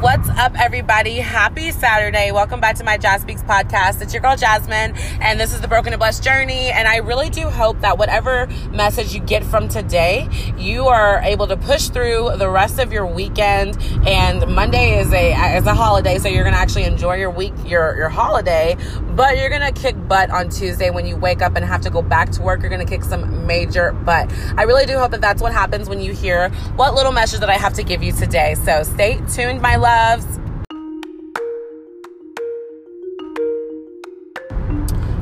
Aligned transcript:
What's 0.00 0.30
up, 0.30 0.58
everybody? 0.58 1.16
Happy 1.16 1.70
Saturday. 1.72 2.32
Welcome 2.32 2.58
back 2.58 2.76
to 2.76 2.84
my 2.84 2.96
Jazz 2.96 3.20
Speaks 3.20 3.42
podcast. 3.42 4.00
It's 4.00 4.14
your 4.14 4.22
girl, 4.22 4.34
Jasmine, 4.34 4.96
and 5.20 5.38
this 5.38 5.52
is 5.52 5.60
the 5.60 5.68
Broken 5.68 5.92
and 5.92 6.00
Blessed 6.00 6.24
Journey. 6.24 6.70
And 6.70 6.88
I 6.88 6.96
really 6.96 7.28
do 7.28 7.50
hope 7.50 7.78
that 7.80 7.98
whatever 7.98 8.46
message 8.70 9.12
you 9.12 9.20
get 9.20 9.44
from 9.44 9.68
today, 9.68 10.26
you 10.56 10.86
are 10.86 11.20
able 11.22 11.46
to 11.48 11.56
push 11.58 11.90
through 11.90 12.30
the 12.38 12.48
rest 12.48 12.78
of 12.78 12.94
your 12.94 13.04
weekend. 13.04 13.76
And 14.06 14.50
Monday 14.54 15.00
is 15.00 15.12
a, 15.12 15.56
is 15.58 15.66
a 15.66 15.74
holiday, 15.74 16.16
so 16.16 16.28
you're 16.28 16.44
going 16.44 16.54
to 16.54 16.60
actually 16.60 16.84
enjoy 16.84 17.16
your 17.16 17.28
week, 17.28 17.52
your, 17.66 17.94
your 17.94 18.08
holiday, 18.08 18.78
but 19.10 19.36
you're 19.36 19.50
going 19.50 19.70
to 19.70 19.78
kick 19.78 19.96
butt 20.08 20.30
on 20.30 20.48
Tuesday 20.48 20.88
when 20.88 21.04
you 21.04 21.16
wake 21.16 21.42
up 21.42 21.56
and 21.56 21.64
have 21.66 21.82
to 21.82 21.90
go 21.90 22.00
back 22.00 22.30
to 22.30 22.40
work. 22.40 22.60
You're 22.62 22.70
going 22.70 22.86
to 22.86 22.90
kick 22.90 23.04
some 23.04 23.46
major 23.46 23.92
butt. 23.92 24.32
I 24.56 24.62
really 24.62 24.86
do 24.86 24.96
hope 24.96 25.10
that 25.10 25.20
that's 25.20 25.42
what 25.42 25.52
happens 25.52 25.90
when 25.90 26.00
you 26.00 26.14
hear 26.14 26.48
what 26.76 26.94
little 26.94 27.12
message 27.12 27.40
that 27.40 27.50
I 27.50 27.58
have 27.58 27.74
to 27.74 27.82
give 27.82 28.02
you 28.02 28.12
today. 28.12 28.54
So 28.64 28.82
stay 28.82 29.20
tuned, 29.34 29.60
my 29.60 29.76
love 29.76 29.89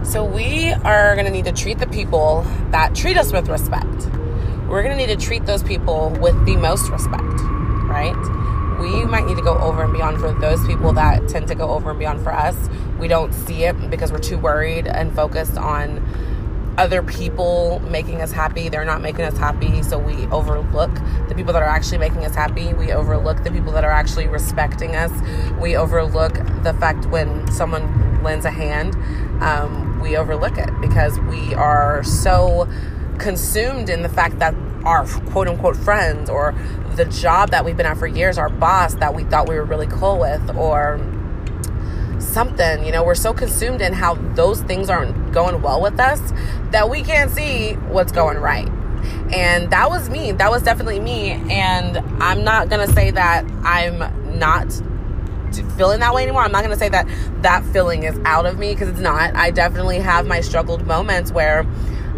So, 0.02 0.24
we 0.24 0.72
are 0.72 1.14
going 1.14 1.26
to 1.26 1.32
need 1.32 1.44
to 1.44 1.52
treat 1.52 1.78
the 1.78 1.86
people 1.86 2.42
that 2.70 2.94
treat 2.94 3.16
us 3.16 3.32
with 3.32 3.48
respect. 3.48 4.08
We're 4.68 4.82
going 4.82 4.96
to 4.96 5.06
need 5.06 5.18
to 5.18 5.24
treat 5.24 5.46
those 5.46 5.62
people 5.62 6.10
with 6.20 6.44
the 6.44 6.56
most 6.56 6.90
respect, 6.90 7.40
right? 7.84 8.16
We 8.80 9.04
might 9.04 9.26
need 9.26 9.36
to 9.36 9.42
go 9.42 9.56
over 9.58 9.84
and 9.84 9.92
beyond 9.92 10.18
for 10.18 10.32
those 10.32 10.66
people 10.66 10.92
that 10.92 11.28
tend 11.28 11.48
to 11.48 11.54
go 11.54 11.70
over 11.70 11.90
and 11.90 11.98
beyond 11.98 12.22
for 12.22 12.32
us. 12.32 12.56
We 12.98 13.08
don't 13.08 13.32
see 13.32 13.64
it 13.64 13.90
because 13.90 14.12
we're 14.12 14.18
too 14.18 14.38
worried 14.38 14.86
and 14.86 15.14
focused 15.14 15.56
on 15.56 16.04
other 16.78 17.02
people 17.02 17.80
making 17.90 18.22
us 18.22 18.30
happy. 18.30 18.68
They're 18.68 18.84
not 18.84 19.02
making 19.02 19.24
us 19.24 19.36
happy, 19.36 19.82
so 19.82 19.98
we 19.98 20.26
overlook 20.28 20.94
the 21.28 21.34
people 21.34 21.52
that 21.52 21.62
are 21.62 21.68
actually 21.68 21.98
making 21.98 22.24
us 22.24 22.34
happy. 22.34 22.72
We 22.72 22.92
overlook 22.92 23.42
the 23.42 23.50
people 23.50 23.72
that 23.72 23.84
are 23.84 23.90
actually 23.90 24.28
respecting 24.28 24.94
us. 24.94 25.10
We 25.60 25.76
overlook 25.76 26.34
the 26.62 26.74
fact 26.78 27.06
when 27.06 27.50
someone 27.50 28.22
lends 28.22 28.44
a 28.44 28.50
hand, 28.50 28.94
um, 29.42 30.00
we 30.00 30.16
overlook 30.16 30.56
it 30.56 30.70
because 30.80 31.18
we 31.20 31.52
are 31.54 32.04
so 32.04 32.68
consumed 33.18 33.90
in 33.90 34.02
the 34.02 34.08
fact 34.08 34.38
that 34.38 34.54
our 34.84 35.04
quote 35.30 35.48
unquote 35.48 35.76
friends 35.76 36.30
or 36.30 36.54
the 36.94 37.04
job 37.06 37.50
that 37.50 37.64
we've 37.64 37.76
been 37.76 37.86
at 37.86 37.96
for 37.96 38.06
years, 38.06 38.38
our 38.38 38.48
boss 38.48 38.94
that 38.94 39.14
we 39.14 39.24
thought 39.24 39.48
we 39.48 39.56
were 39.56 39.64
really 39.64 39.88
cool 39.88 40.18
with, 40.18 40.56
or 40.56 40.98
something. 42.28 42.84
You 42.84 42.92
know, 42.92 43.02
we're 43.02 43.14
so 43.14 43.32
consumed 43.32 43.80
in 43.80 43.92
how 43.92 44.14
those 44.34 44.60
things 44.62 44.90
aren't 44.90 45.32
going 45.32 45.60
well 45.62 45.80
with 45.80 45.98
us 45.98 46.20
that 46.70 46.88
we 46.90 47.02
can't 47.02 47.30
see 47.30 47.72
what's 47.74 48.12
going 48.12 48.38
right. 48.38 48.68
And 49.32 49.70
that 49.70 49.90
was 49.90 50.10
me. 50.10 50.32
That 50.32 50.50
was 50.50 50.62
definitely 50.62 51.00
me. 51.00 51.30
And 51.50 51.98
I'm 52.22 52.44
not 52.44 52.68
going 52.68 52.86
to 52.86 52.92
say 52.92 53.10
that 53.12 53.44
I'm 53.62 54.38
not 54.38 54.72
feeling 55.76 56.00
that 56.00 56.14
way 56.14 56.22
anymore. 56.24 56.42
I'm 56.42 56.52
not 56.52 56.64
going 56.64 56.74
to 56.74 56.78
say 56.78 56.88
that 56.90 57.06
that 57.42 57.64
feeling 57.66 58.02
is 58.04 58.18
out 58.24 58.46
of 58.46 58.58
me 58.58 58.72
because 58.72 58.88
it's 58.88 59.00
not. 59.00 59.34
I 59.34 59.50
definitely 59.50 60.00
have 60.00 60.26
my 60.26 60.40
struggled 60.40 60.86
moments 60.86 61.32
where 61.32 61.66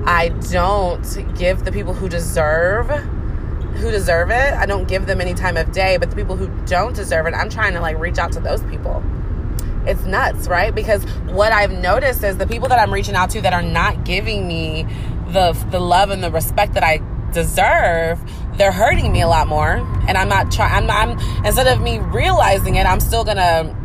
I 0.05 0.31
don't 0.50 1.36
give 1.36 1.64
the 1.64 1.72
people 1.72 1.94
who 1.94 2.08
deserve 2.08 2.88
who 3.70 3.91
deserve 3.91 4.31
it. 4.31 4.53
I 4.53 4.66
don't 4.66 4.88
give 4.88 5.06
them 5.06 5.20
any 5.20 5.33
time 5.33 5.56
of 5.56 5.70
day, 5.72 5.97
but 5.97 6.11
the 6.11 6.16
people 6.16 6.36
who 6.36 6.48
don't 6.66 6.94
deserve 6.94 7.27
it, 7.27 7.34
I'm 7.34 7.48
trying 7.48 7.72
to 7.75 7.81
like 7.81 7.98
reach 7.98 8.19
out 8.19 8.33
to 8.33 8.41
those 8.41 8.62
people 8.64 9.03
it's 9.86 10.05
nuts, 10.05 10.48
right? 10.48 10.75
Because 10.75 11.05
what 11.27 11.53
I've 11.53 11.73
noticed 11.73 12.23
is 12.23 12.36
the 12.36 12.47
people 12.47 12.69
that 12.69 12.78
I'm 12.78 12.92
reaching 12.92 13.14
out 13.14 13.31
to 13.31 13.41
that 13.42 13.53
are 13.53 13.62
not 13.62 14.05
giving 14.05 14.47
me 14.47 14.87
the 15.28 15.53
the 15.70 15.81
love 15.81 16.11
and 16.11 16.22
the 16.22 16.31
respect 16.31 16.75
that 16.75 16.83
I 16.83 17.00
deserve, 17.33 18.20
they're 18.56 18.72
hurting 18.72 19.12
me 19.12 19.22
a 19.22 19.28
lot 19.28 19.47
more. 19.47 19.77
And 20.09 20.19
I'm 20.19 20.28
not 20.28 20.50
trying. 20.50 20.91
I'm, 20.91 21.19
I'm 21.19 21.45
instead 21.45 21.67
of 21.67 21.81
me 21.81 21.98
realizing 21.98 22.77
it, 22.77 22.87
I'm 22.87 23.00
still 23.00 23.25
gonna 23.25 23.77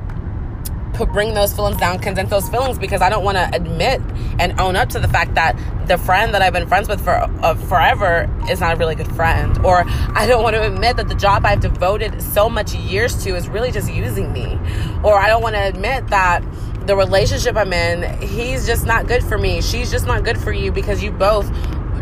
put 0.95 1.11
bring 1.11 1.33
those 1.33 1.53
feelings 1.53 1.77
down, 1.77 1.99
condense 1.99 2.29
those 2.29 2.49
feelings 2.49 2.77
because 2.77 3.01
I 3.01 3.09
don't 3.09 3.23
want 3.23 3.37
to 3.37 3.49
admit 3.53 4.01
and 4.39 4.59
own 4.59 4.75
up 4.75 4.89
to 4.89 4.99
the 4.99 5.07
fact 5.07 5.35
that 5.35 5.57
the 5.87 5.97
friend 5.97 6.33
that 6.33 6.41
I've 6.41 6.53
been 6.53 6.67
friends 6.67 6.87
with 6.87 7.03
for 7.03 7.13
uh, 7.13 7.55
forever 7.55 8.29
is 8.49 8.59
not 8.59 8.75
a 8.75 8.77
really 8.77 8.95
good 8.95 9.11
friend, 9.15 9.57
or 9.65 9.83
I 9.85 10.25
don't 10.25 10.43
want 10.43 10.55
to 10.55 10.65
admit 10.65 10.97
that 10.97 11.07
the 11.07 11.15
job 11.15 11.45
I've 11.45 11.61
devoted 11.61 12.21
so 12.21 12.49
much 12.49 12.73
years 12.73 13.23
to 13.23 13.35
is 13.35 13.47
really 13.47 13.71
just 13.71 13.91
using 13.91 14.33
me, 14.33 14.57
or 15.03 15.15
I 15.15 15.27
don't 15.27 15.43
want 15.43 15.55
to 15.55 15.63
admit 15.63 16.07
that 16.07 16.43
the 16.87 16.95
relationship 16.95 17.55
I'm 17.55 17.73
in, 17.73 18.21
he's 18.21 18.65
just 18.65 18.85
not 18.85 19.07
good 19.07 19.23
for 19.23 19.37
me. 19.37 19.61
She's 19.61 19.91
just 19.91 20.05
not 20.05 20.23
good 20.23 20.37
for 20.37 20.51
you 20.51 20.71
because 20.71 21.03
you 21.03 21.11
both 21.11 21.51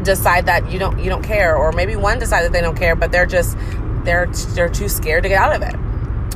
decide 0.03 0.45
that 0.45 0.69
you 0.71 0.79
don't 0.79 0.99
you 0.99 1.09
don't 1.09 1.23
care, 1.23 1.55
or 1.55 1.71
maybe 1.71 1.95
one 1.95 2.19
decided 2.19 2.53
they 2.53 2.61
don't 2.61 2.77
care, 2.77 2.95
but 2.95 3.11
they're 3.11 3.25
just 3.25 3.57
they're 4.03 4.27
they're 4.55 4.69
too 4.69 4.89
scared 4.89 5.23
to 5.23 5.29
get 5.29 5.41
out 5.41 5.55
of 5.55 5.61
it, 5.61 5.75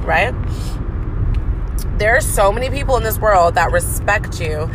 right? 0.02 0.34
There 1.98 2.16
are 2.16 2.22
so 2.22 2.52
many 2.52 2.70
people 2.70 2.96
in 2.98 3.04
this 3.04 3.18
world 3.18 3.56
that 3.56 3.72
respect 3.72 4.40
you 4.40 4.70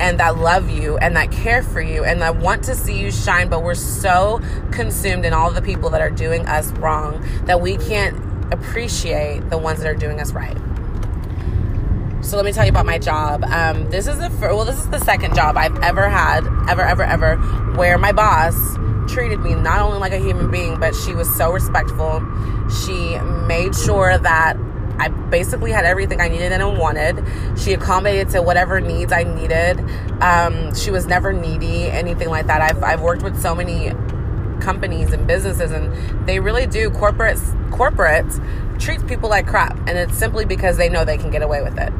and 0.00 0.18
that 0.18 0.38
love 0.38 0.70
you 0.70 0.96
and 0.98 1.16
that 1.16 1.30
care 1.30 1.62
for 1.62 1.80
you 1.80 2.02
and 2.02 2.22
that 2.22 2.36
want 2.36 2.64
to 2.64 2.74
see 2.74 2.98
you 2.98 3.12
shine, 3.12 3.48
but 3.48 3.62
we're 3.62 3.74
so 3.74 4.40
consumed 4.70 5.24
in 5.24 5.32
all 5.32 5.50
the 5.50 5.62
people 5.62 5.90
that 5.90 6.00
are 6.00 6.10
doing 6.10 6.46
us 6.46 6.72
wrong 6.72 7.24
that 7.44 7.60
we 7.60 7.76
can't 7.76 8.16
appreciate 8.52 9.48
the 9.50 9.58
ones 9.58 9.80
that 9.80 9.88
are 9.88 9.94
doing 9.94 10.20
us 10.20 10.32
right. 10.32 10.56
So 12.22 12.36
let 12.36 12.44
me 12.44 12.52
tell 12.52 12.64
you 12.64 12.70
about 12.70 12.86
my 12.86 12.98
job. 12.98 13.44
Um, 13.44 13.90
this 13.90 14.06
is 14.06 14.18
the 14.18 14.30
first, 14.30 14.54
well, 14.54 14.64
this 14.64 14.78
is 14.78 14.88
the 14.88 15.00
second 15.00 15.34
job 15.34 15.56
I've 15.56 15.76
ever 15.82 16.08
had, 16.08 16.46
ever, 16.68 16.82
ever, 16.82 17.02
ever, 17.02 17.36
where 17.76 17.98
my 17.98 18.12
boss 18.12 18.54
treated 19.12 19.40
me 19.40 19.54
not 19.54 19.80
only 19.80 19.98
like 19.98 20.12
a 20.12 20.18
human 20.18 20.50
being, 20.50 20.78
but 20.78 20.94
she 20.94 21.14
was 21.14 21.32
so 21.36 21.52
respectful. 21.52 22.22
She 22.84 23.18
made 23.46 23.74
sure 23.74 24.16
that 24.16 24.56
I 24.98 25.08
basically 25.08 25.72
had 25.72 25.84
everything 25.84 26.20
I 26.20 26.28
needed 26.28 26.52
and 26.52 26.78
wanted. 26.78 27.24
She 27.58 27.72
accommodated 27.72 28.30
to 28.30 28.42
whatever 28.42 28.80
needs 28.80 29.12
I 29.12 29.24
needed. 29.24 29.80
Um, 30.22 30.74
she 30.74 30.90
was 30.90 31.06
never 31.06 31.32
needy, 31.32 31.84
anything 31.84 32.28
like 32.28 32.46
that. 32.46 32.60
I've, 32.60 32.82
I've 32.82 33.00
worked 33.00 33.22
with 33.22 33.40
so 33.40 33.54
many 33.54 33.92
companies 34.60 35.12
and 35.12 35.26
businesses, 35.26 35.72
and 35.72 36.26
they 36.26 36.40
really 36.40 36.66
do. 36.66 36.90
Corporates, 36.90 37.52
corporates 37.70 38.40
treats 38.80 39.02
people 39.04 39.28
like 39.28 39.46
crap, 39.46 39.76
and 39.88 39.98
it's 39.98 40.16
simply 40.16 40.44
because 40.44 40.76
they 40.76 40.88
know 40.88 41.04
they 41.04 41.18
can 41.18 41.30
get 41.30 41.42
away 41.42 41.62
with 41.62 41.78
it. 41.78 41.92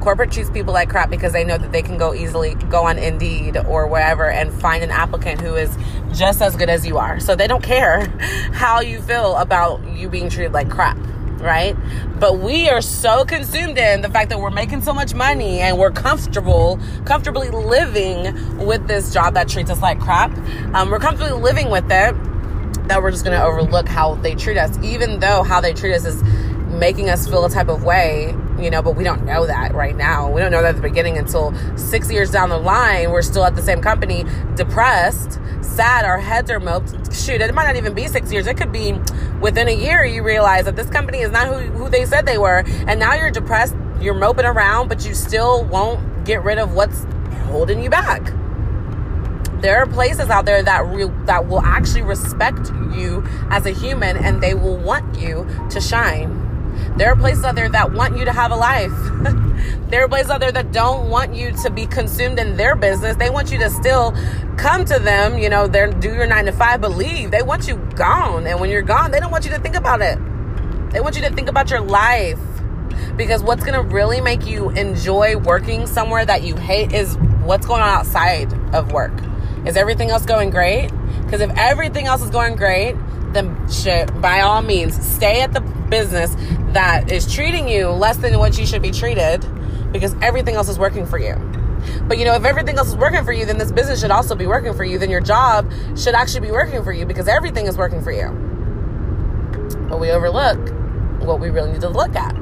Corporate 0.00 0.30
treats 0.30 0.50
people 0.50 0.74
like 0.74 0.90
crap 0.90 1.08
because 1.08 1.32
they 1.32 1.44
know 1.44 1.56
that 1.56 1.72
they 1.72 1.80
can 1.80 1.96
go 1.96 2.12
easily 2.12 2.54
go 2.68 2.84
on 2.84 2.98
Indeed 2.98 3.56
or 3.56 3.86
wherever 3.86 4.28
and 4.28 4.52
find 4.52 4.84
an 4.84 4.90
applicant 4.90 5.40
who 5.40 5.54
is 5.54 5.76
just 6.12 6.42
as 6.42 6.56
good 6.56 6.68
as 6.68 6.86
you 6.86 6.98
are. 6.98 7.20
So 7.20 7.34
they 7.34 7.46
don't 7.46 7.62
care 7.62 8.06
how 8.52 8.80
you 8.80 9.00
feel 9.00 9.36
about 9.36 9.82
you 9.88 10.10
being 10.10 10.28
treated 10.28 10.52
like 10.52 10.68
crap 10.68 10.98
right? 11.44 11.76
But 12.18 12.38
we 12.38 12.68
are 12.68 12.80
so 12.80 13.24
consumed 13.24 13.78
in 13.78 14.00
the 14.00 14.08
fact 14.08 14.30
that 14.30 14.40
we're 14.40 14.50
making 14.50 14.82
so 14.82 14.94
much 14.94 15.14
money 15.14 15.60
and 15.60 15.78
we're 15.78 15.92
comfortable, 15.92 16.80
comfortably 17.04 17.50
living 17.50 18.66
with 18.66 18.88
this 18.88 19.12
job 19.12 19.34
that 19.34 19.48
treats 19.48 19.70
us 19.70 19.80
like 19.80 20.00
crap. 20.00 20.36
Um, 20.74 20.90
we're 20.90 20.98
comfortably 20.98 21.40
living 21.40 21.70
with 21.70 21.84
it 21.84 22.14
that 22.88 23.02
we're 23.02 23.10
just 23.10 23.24
going 23.24 23.38
to 23.38 23.44
overlook 23.44 23.88
how 23.88 24.14
they 24.16 24.34
treat 24.34 24.58
us, 24.58 24.76
even 24.82 25.20
though 25.20 25.42
how 25.42 25.60
they 25.60 25.72
treat 25.72 25.94
us 25.94 26.04
is 26.04 26.22
making 26.74 27.08
us 27.08 27.26
feel 27.28 27.44
a 27.44 27.50
type 27.50 27.68
of 27.68 27.84
way, 27.84 28.34
you 28.64 28.70
know, 28.70 28.82
but 28.82 28.96
we 28.96 29.04
don't 29.04 29.24
know 29.26 29.46
that 29.46 29.74
right 29.74 29.94
now. 29.94 30.30
We 30.30 30.40
don't 30.40 30.50
know 30.50 30.62
that 30.62 30.70
at 30.70 30.76
the 30.76 30.82
beginning 30.82 31.18
until 31.18 31.54
six 31.76 32.10
years 32.10 32.30
down 32.30 32.48
the 32.48 32.58
line, 32.58 33.10
we're 33.10 33.22
still 33.22 33.44
at 33.44 33.54
the 33.54 33.62
same 33.62 33.82
company, 33.82 34.24
depressed, 34.56 35.38
sad, 35.60 36.06
our 36.06 36.18
heads 36.18 36.50
are 36.50 36.58
moped. 36.58 37.14
Shoot, 37.14 37.42
it 37.42 37.54
might 37.54 37.66
not 37.66 37.76
even 37.76 37.92
be 37.92 38.08
six 38.08 38.32
years. 38.32 38.46
It 38.46 38.56
could 38.56 38.72
be 38.72 38.94
within 39.40 39.68
a 39.68 39.74
year 39.74 40.04
you 40.04 40.22
realize 40.22 40.64
that 40.64 40.76
this 40.76 40.88
company 40.88 41.18
is 41.18 41.30
not 41.30 41.46
who, 41.46 41.58
who 41.72 41.90
they 41.90 42.06
said 42.06 42.24
they 42.24 42.38
were. 42.38 42.64
And 42.86 42.98
now 42.98 43.14
you're 43.14 43.30
depressed, 43.30 43.76
you're 44.00 44.14
moping 44.14 44.46
around, 44.46 44.88
but 44.88 45.04
you 45.04 45.14
still 45.14 45.64
won't 45.64 46.24
get 46.24 46.42
rid 46.42 46.58
of 46.58 46.72
what's 46.72 47.04
holding 47.44 47.82
you 47.82 47.90
back 47.90 48.32
there 49.60 49.78
are 49.78 49.86
places 49.86 50.28
out 50.28 50.44
there 50.44 50.62
that 50.62 50.84
re- 50.88 51.10
that 51.24 51.48
will 51.48 51.62
actually 51.62 52.02
respect 52.02 52.70
you 52.94 53.24
as 53.48 53.64
a 53.64 53.70
human 53.70 54.14
and 54.18 54.42
they 54.42 54.52
will 54.52 54.76
want 54.76 55.18
you 55.18 55.46
to 55.70 55.80
shine 55.80 56.43
there 56.96 57.10
are 57.10 57.16
places 57.16 57.44
out 57.44 57.54
there 57.54 57.68
that 57.68 57.92
want 57.92 58.16
you 58.16 58.24
to 58.24 58.32
have 58.32 58.52
a 58.52 58.56
life. 58.56 58.92
there 59.88 60.04
are 60.04 60.08
places 60.08 60.30
out 60.30 60.40
there 60.40 60.52
that 60.52 60.72
don't 60.72 61.08
want 61.08 61.34
you 61.34 61.52
to 61.62 61.70
be 61.70 61.86
consumed 61.86 62.38
in 62.38 62.56
their 62.56 62.76
business. 62.76 63.16
They 63.16 63.30
want 63.30 63.50
you 63.50 63.58
to 63.58 63.70
still 63.70 64.14
come 64.56 64.84
to 64.84 64.98
them, 64.98 65.38
you 65.38 65.48
know, 65.48 65.66
they 65.66 65.90
do 65.90 66.14
your 66.14 66.26
nine 66.26 66.46
to 66.46 66.52
five, 66.52 66.80
but 66.80 66.92
leave. 66.92 67.30
They 67.30 67.42
want 67.42 67.68
you 67.68 67.76
gone. 67.96 68.46
And 68.46 68.60
when 68.60 68.70
you're 68.70 68.82
gone, 68.82 69.10
they 69.10 69.20
don't 69.20 69.30
want 69.30 69.44
you 69.44 69.50
to 69.50 69.58
think 69.58 69.74
about 69.74 70.00
it. 70.00 70.18
They 70.92 71.00
want 71.00 71.16
you 71.16 71.22
to 71.22 71.30
think 71.30 71.48
about 71.48 71.70
your 71.70 71.80
life. 71.80 72.38
Because 73.16 73.42
what's 73.42 73.64
going 73.64 73.74
to 73.74 73.94
really 73.94 74.20
make 74.20 74.46
you 74.46 74.70
enjoy 74.70 75.36
working 75.36 75.86
somewhere 75.86 76.24
that 76.24 76.42
you 76.42 76.56
hate 76.56 76.92
is 76.92 77.16
what's 77.42 77.66
going 77.66 77.82
on 77.82 77.88
outside 77.88 78.52
of 78.74 78.92
work. 78.92 79.12
Is 79.66 79.76
everything 79.76 80.10
else 80.10 80.24
going 80.26 80.50
great? 80.50 80.90
Because 81.24 81.40
if 81.40 81.50
everything 81.56 82.06
else 82.06 82.22
is 82.22 82.30
going 82.30 82.56
great, 82.56 82.94
then 83.32 83.68
shit, 83.68 84.20
by 84.20 84.40
all 84.40 84.62
means, 84.62 84.94
stay 85.04 85.40
at 85.40 85.52
the 85.52 85.60
business 85.60 86.34
that 86.74 87.10
is 87.10 87.32
treating 87.32 87.68
you 87.68 87.88
less 87.88 88.16
than 88.18 88.38
what 88.38 88.58
you 88.58 88.66
should 88.66 88.82
be 88.82 88.90
treated 88.90 89.44
because 89.92 90.14
everything 90.20 90.56
else 90.56 90.68
is 90.68 90.78
working 90.78 91.06
for 91.06 91.18
you. 91.18 91.34
But 92.08 92.18
you 92.18 92.24
know, 92.24 92.34
if 92.34 92.44
everything 92.44 92.78
else 92.78 92.88
is 92.88 92.96
working 92.96 93.24
for 93.24 93.32
you, 93.32 93.46
then 93.46 93.58
this 93.58 93.70
business 93.72 94.00
should 94.00 94.10
also 94.10 94.34
be 94.34 94.46
working 94.46 94.74
for 94.74 94.84
you. 94.84 94.98
Then 94.98 95.10
your 95.10 95.20
job 95.20 95.70
should 95.96 96.14
actually 96.14 96.46
be 96.46 96.52
working 96.52 96.82
for 96.82 96.92
you 96.92 97.06
because 97.06 97.28
everything 97.28 97.66
is 97.66 97.76
working 97.76 98.02
for 98.02 98.12
you. 98.12 98.28
But 99.88 100.00
we 100.00 100.10
overlook 100.10 100.58
what 101.20 101.40
we 101.40 101.50
really 101.50 101.72
need 101.72 101.80
to 101.82 101.88
look 101.88 102.14
at. 102.16 102.34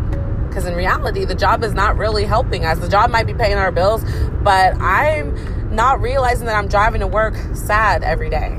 because 0.49 0.67
in 0.67 0.75
reality, 0.75 1.25
the 1.25 1.35
job 1.35 1.65
is 1.65 1.73
not 1.73 1.97
really 1.97 2.25
helping 2.27 2.67
us. 2.67 2.79
The 2.79 2.89
job 2.89 3.11
might 3.11 3.27
be 3.27 3.33
paying 3.33 3.57
our 3.57 3.73
bills, 3.73 4.05
but 4.43 4.75
I'm 4.81 5.75
not 5.75 6.03
realizing 6.03 6.45
that 6.45 6.57
I'm 6.57 6.69
driving 6.69 7.01
to 7.01 7.07
work 7.07 7.35
sad 7.55 8.03
every 8.03 8.29
day. 8.29 8.59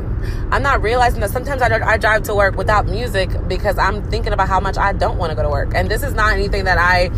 I'm 0.52 0.64
not 0.64 0.82
realizing 0.82 1.20
that 1.22 1.30
sometimes 1.30 1.62
I, 1.62 1.68
I 1.86 1.98
drive 1.98 2.24
to 2.24 2.36
work 2.36 2.56
without 2.56 2.86
music 2.86 3.30
because 3.48 3.78
I'm 3.78 4.04
thinking 4.10 4.34
about 4.34 4.48
how 4.48 4.60
much 4.60 4.78
I 4.78 4.94
don't 4.94 5.18
want 5.18 5.32
to 5.32 5.36
go 5.36 5.44
to 5.44 5.50
work. 5.50 5.74
And 5.76 5.90
this 5.90 6.04
is 6.04 6.14
not 6.14 6.34
anything 6.34 6.66
that 6.66 6.78
I 6.78 7.12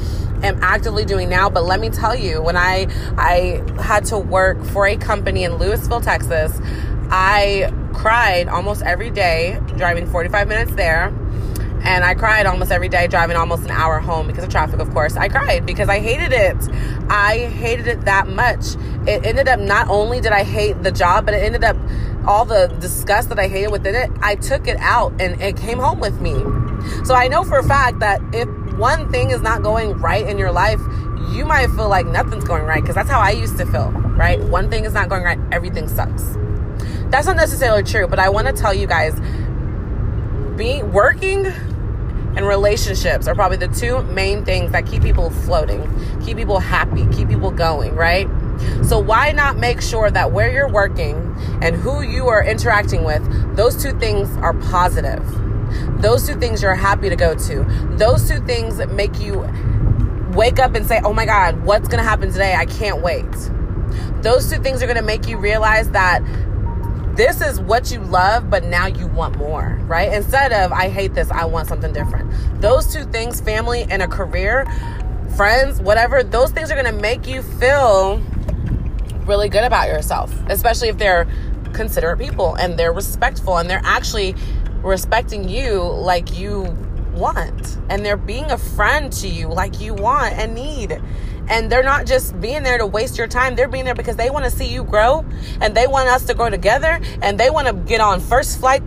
am 0.44 0.60
actively 0.62 1.06
doing 1.06 1.30
now, 1.30 1.50
but 1.50 1.64
let 1.64 1.80
me 1.80 1.90
tell 1.90 2.16
you, 2.16 2.42
when 2.42 2.58
I 2.58 2.88
I 3.18 3.64
had 3.82 4.06
to 4.06 4.18
work 4.18 4.64
for 4.66 4.88
a 4.88 4.98
company 4.98 5.44
in 5.44 5.54
Lewisville 5.54 6.04
Texas, 6.04 6.60
I 7.10 7.72
cried 7.94 8.48
almost 8.48 8.82
every 8.84 9.10
day 9.10 9.60
driving 9.78 10.08
45 10.08 10.48
minutes 10.48 10.74
there 10.76 11.14
and 11.86 12.04
I 12.04 12.16
cried 12.16 12.48
almost 12.48 12.72
every 12.72 12.90
day 12.90 13.06
driving 13.06 13.38
almost 13.38 13.64
an 13.64 13.70
hour 13.70 14.00
home 14.00 14.26
because 14.26 14.44
of 14.44 14.50
traffic, 14.50 14.80
of 14.80 14.92
course. 14.92 15.16
I 15.16 15.30
cried 15.30 15.68
because 15.68 15.88
I 15.88 16.00
hated 16.00 16.34
it. 16.34 16.58
I 17.10 17.46
hated 17.46 17.86
it 17.88 18.02
that 18.06 18.28
much. 18.28 18.74
It 19.08 19.24
ended 19.24 19.48
up 19.48 19.60
not 19.60 19.88
only 19.88 20.20
did 20.20 20.32
I 20.32 20.44
hate 20.44 20.82
the 20.82 20.92
job, 20.92 21.26
but 21.26 21.36
it 21.36 21.44
ended 21.44 21.64
up 21.64 21.78
all 22.28 22.46
the 22.46 22.68
disgust 22.80 23.30
that 23.30 23.40
I 23.40 23.48
hated 23.48 23.72
within 23.72 23.96
it. 23.96 24.12
I 24.22 24.36
took 24.36 24.68
it 24.68 24.78
out 24.78 25.14
and 25.20 25.42
it 25.42 25.58
came 25.58 25.80
home 25.80 26.00
with 26.00 26.20
me. 26.22 26.34
So 27.04 27.16
I 27.16 27.28
know 27.28 27.44
for 27.44 27.58
a 27.58 27.64
fact 27.64 28.00
that 28.00 28.22
if 28.34 28.48
one 28.78 29.12
thing 29.12 29.32
is 29.32 29.42
not 29.42 29.64
going 29.64 29.94
right 30.00 30.28
in 30.28 30.38
your 30.38 30.52
life, 30.52 30.80
you 31.32 31.46
might 31.46 31.68
feel 31.72 31.90
like 31.90 32.06
nothing's 32.06 32.44
going 32.44 32.64
right 32.64 32.82
because 32.82 32.96
that's 32.96 33.10
how 33.10 33.20
I 33.20 33.32
used 33.32 33.58
to 33.58 33.66
feel, 33.66 33.92
right? 33.92 34.40
One 34.40 34.70
thing 34.70 34.86
is 34.86 34.94
not 34.94 35.10
going 35.10 35.24
right, 35.24 35.40
everything 35.52 35.88
sucks. 35.88 36.38
That's 37.10 37.28
not 37.28 37.36
necessarily 37.36 37.84
true, 37.84 38.08
but 38.08 38.20
I 38.20 38.30
want 38.30 38.48
to 38.48 38.54
tell 38.54 38.74
you 38.74 38.88
guys 38.88 39.20
being 40.58 40.92
working 40.92 41.46
and 41.46 42.46
relationships 42.46 43.28
are 43.28 43.36
probably 43.36 43.58
the 43.58 43.68
two 43.70 44.04
main 44.04 44.44
things 44.44 44.72
that 44.72 44.86
keep 44.86 45.02
people 45.02 45.30
floating, 45.30 45.82
keep 46.24 46.38
people 46.38 46.60
happy, 46.60 47.06
keep 47.08 47.30
people 47.30 47.52
going, 47.52 47.96
right? 47.96 48.28
So 48.84 49.00
why 49.00 49.32
not 49.32 49.58
make 49.58 49.82
sure 49.82 50.12
that 50.12 50.32
where 50.32 50.52
you're 50.52 50.70
working 50.70 51.36
and 51.62 51.76
who 51.76 52.02
you 52.02 52.28
are 52.28 52.44
interacting 52.44 53.04
with, 53.04 53.24
those 53.56 53.82
two 53.82 53.98
things 54.00 54.36
are 54.38 54.54
positive. 54.54 55.24
Those 56.02 56.28
two 56.28 56.36
things 56.36 56.62
you're 56.62 56.76
happy 56.76 57.10
to 57.10 57.16
go 57.16 57.36
to. 57.36 57.64
Those 57.98 58.28
two 58.28 58.40
things 58.46 58.78
make 58.88 59.20
you 59.20 59.48
wake 60.34 60.60
up 60.60 60.76
and 60.76 60.86
say, 60.86 61.02
"Oh 61.04 61.14
my 61.14 61.26
god, 61.26 61.64
what's 61.66 61.88
going 61.88 62.04
to 62.04 62.08
happen 62.08 62.32
today? 62.32 62.56
I 62.56 62.66
can't 62.66 63.02
wait." 63.02 63.26
Those 64.22 64.50
two 64.50 64.62
things 64.62 64.82
are 64.84 64.86
going 64.86 64.98
to 64.98 65.04
make 65.04 65.28
you 65.28 65.38
realize 65.38 65.90
that 65.92 66.22
this 67.16 67.40
is 67.42 67.62
what 67.62 67.92
you 67.92 68.00
love, 68.00 68.50
but 68.50 68.66
now 68.66 68.88
you 68.88 69.08
want 69.08 69.38
more, 69.38 69.80
right? 69.84 70.12
Instead 70.12 70.52
of, 70.52 70.74
I 70.74 70.90
hate 70.90 71.14
this, 71.14 71.32
I 71.32 71.46
want 71.46 71.68
something 71.68 71.94
different. 71.94 72.30
Those 72.62 72.92
two 72.92 73.06
things, 73.06 73.40
family 73.40 73.86
and 73.90 74.02
a 74.02 74.08
career, 74.08 74.66
friends, 75.38 75.80
whatever, 75.80 76.24
those 76.24 76.52
things 76.52 76.72
are 76.72 76.76
gonna 76.76 76.92
make 76.92 77.26
you 77.26 77.42
feel 77.42 78.22
really 79.26 79.50
good 79.50 79.64
about 79.64 79.88
yourself, 79.88 80.34
especially 80.48 80.90
if 80.90 80.98
they're 80.98 81.28
considerate 81.74 82.20
people 82.20 82.56
and 82.56 82.78
they're 82.78 82.94
respectful 82.94 83.58
and 83.58 83.70
they're 83.70 83.82
actually 83.84 84.36
respecting 84.82 85.48
you 85.50 85.82
like 85.82 86.38
you 86.38 86.76
want. 87.14 87.78
And 87.90 88.06
they're 88.06 88.18
being 88.18 88.52
a 88.52 88.58
friend 88.58 89.12
to 89.14 89.28
you 89.28 89.48
like 89.48 89.82
you 89.82 89.94
want 89.94 90.34
and 90.34 90.56
need. 90.56 91.02
And 91.48 91.72
they're 91.72 91.84
not 91.84 92.06
just 92.06 92.40
being 92.40 92.64
there 92.64 92.78
to 92.78 92.86
waste 92.86 93.18
your 93.18 93.28
time. 93.28 93.56
They're 93.56 93.68
being 93.68 93.86
there 93.86 93.96
because 93.96 94.16
they 94.16 94.30
want 94.30 94.46
to 94.46 94.52
see 94.52 94.68
you 94.68 94.84
grow 94.84 95.26
and 95.62 95.76
they 95.76 95.88
want 95.88 96.10
us 96.10 96.26
to 96.26 96.34
grow 96.34 96.50
together 96.50 97.00
and 97.22 97.40
they 97.40 97.50
want 97.50 97.68
to 97.68 97.74
get 97.74 98.02
on 98.02 98.20
first 98.20 98.60
flight 98.60 98.82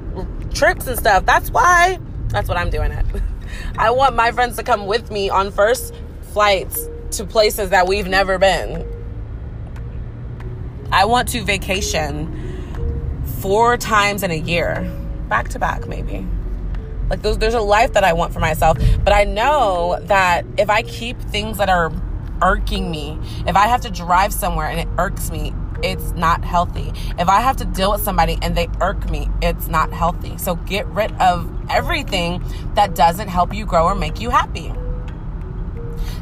trips 0.52 0.86
and 0.86 0.98
stuff. 0.98 1.24
That's 1.24 1.50
why 1.50 1.98
that's 2.28 2.46
what 2.48 2.58
i'm 2.58 2.68
doing 2.68 2.92
it. 2.92 3.06
I 3.78 3.90
want 3.90 4.14
my 4.14 4.32
friends 4.32 4.56
to 4.56 4.62
come 4.62 4.86
with 4.86 5.10
me 5.10 5.30
on 5.30 5.50
first 5.50 5.94
flights 6.32 6.88
to 7.12 7.24
places 7.24 7.70
that 7.70 7.86
we've 7.86 8.06
never 8.06 8.38
been 8.38 8.86
i 10.92 11.04
want 11.04 11.28
to 11.28 11.42
vacation 11.42 12.34
four 13.40 13.76
times 13.76 14.22
in 14.22 14.30
a 14.30 14.38
year 14.38 14.90
back 15.28 15.48
to 15.48 15.58
back 15.58 15.86
maybe 15.86 16.26
like 17.10 17.22
there's, 17.22 17.38
there's 17.38 17.54
a 17.54 17.60
life 17.60 17.92
that 17.92 18.04
i 18.04 18.12
want 18.12 18.32
for 18.32 18.40
myself 18.40 18.78
but 19.04 19.12
i 19.12 19.24
know 19.24 19.98
that 20.02 20.44
if 20.56 20.68
i 20.70 20.82
keep 20.82 21.20
things 21.20 21.58
that 21.58 21.68
are 21.68 21.90
irking 22.42 22.90
me, 22.90 23.18
if 23.46 23.56
I 23.56 23.66
have 23.66 23.80
to 23.82 23.90
drive 23.90 24.32
somewhere 24.32 24.66
and 24.66 24.80
it 24.80 24.88
irks 24.98 25.30
me, 25.30 25.52
it's 25.82 26.10
not 26.12 26.44
healthy. 26.44 26.92
If 27.18 27.28
I 27.28 27.40
have 27.40 27.56
to 27.58 27.64
deal 27.64 27.92
with 27.92 28.02
somebody 28.02 28.38
and 28.42 28.56
they 28.56 28.68
irk 28.80 29.08
me, 29.10 29.28
it's 29.40 29.68
not 29.68 29.92
healthy. 29.92 30.36
So 30.38 30.56
get 30.56 30.86
rid 30.86 31.12
of 31.20 31.50
everything 31.70 32.42
that 32.74 32.94
doesn't 32.94 33.28
help 33.28 33.54
you 33.54 33.64
grow 33.64 33.84
or 33.84 33.94
make 33.94 34.20
you 34.20 34.30
happy. 34.30 34.72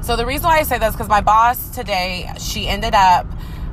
So 0.02 0.16
the 0.16 0.26
reason 0.26 0.44
why 0.44 0.58
I 0.58 0.62
say 0.62 0.78
this 0.78 0.92
because 0.92 1.08
my 1.08 1.20
boss 1.20 1.70
today, 1.70 2.30
she 2.38 2.68
ended 2.68 2.94
up 2.94 3.26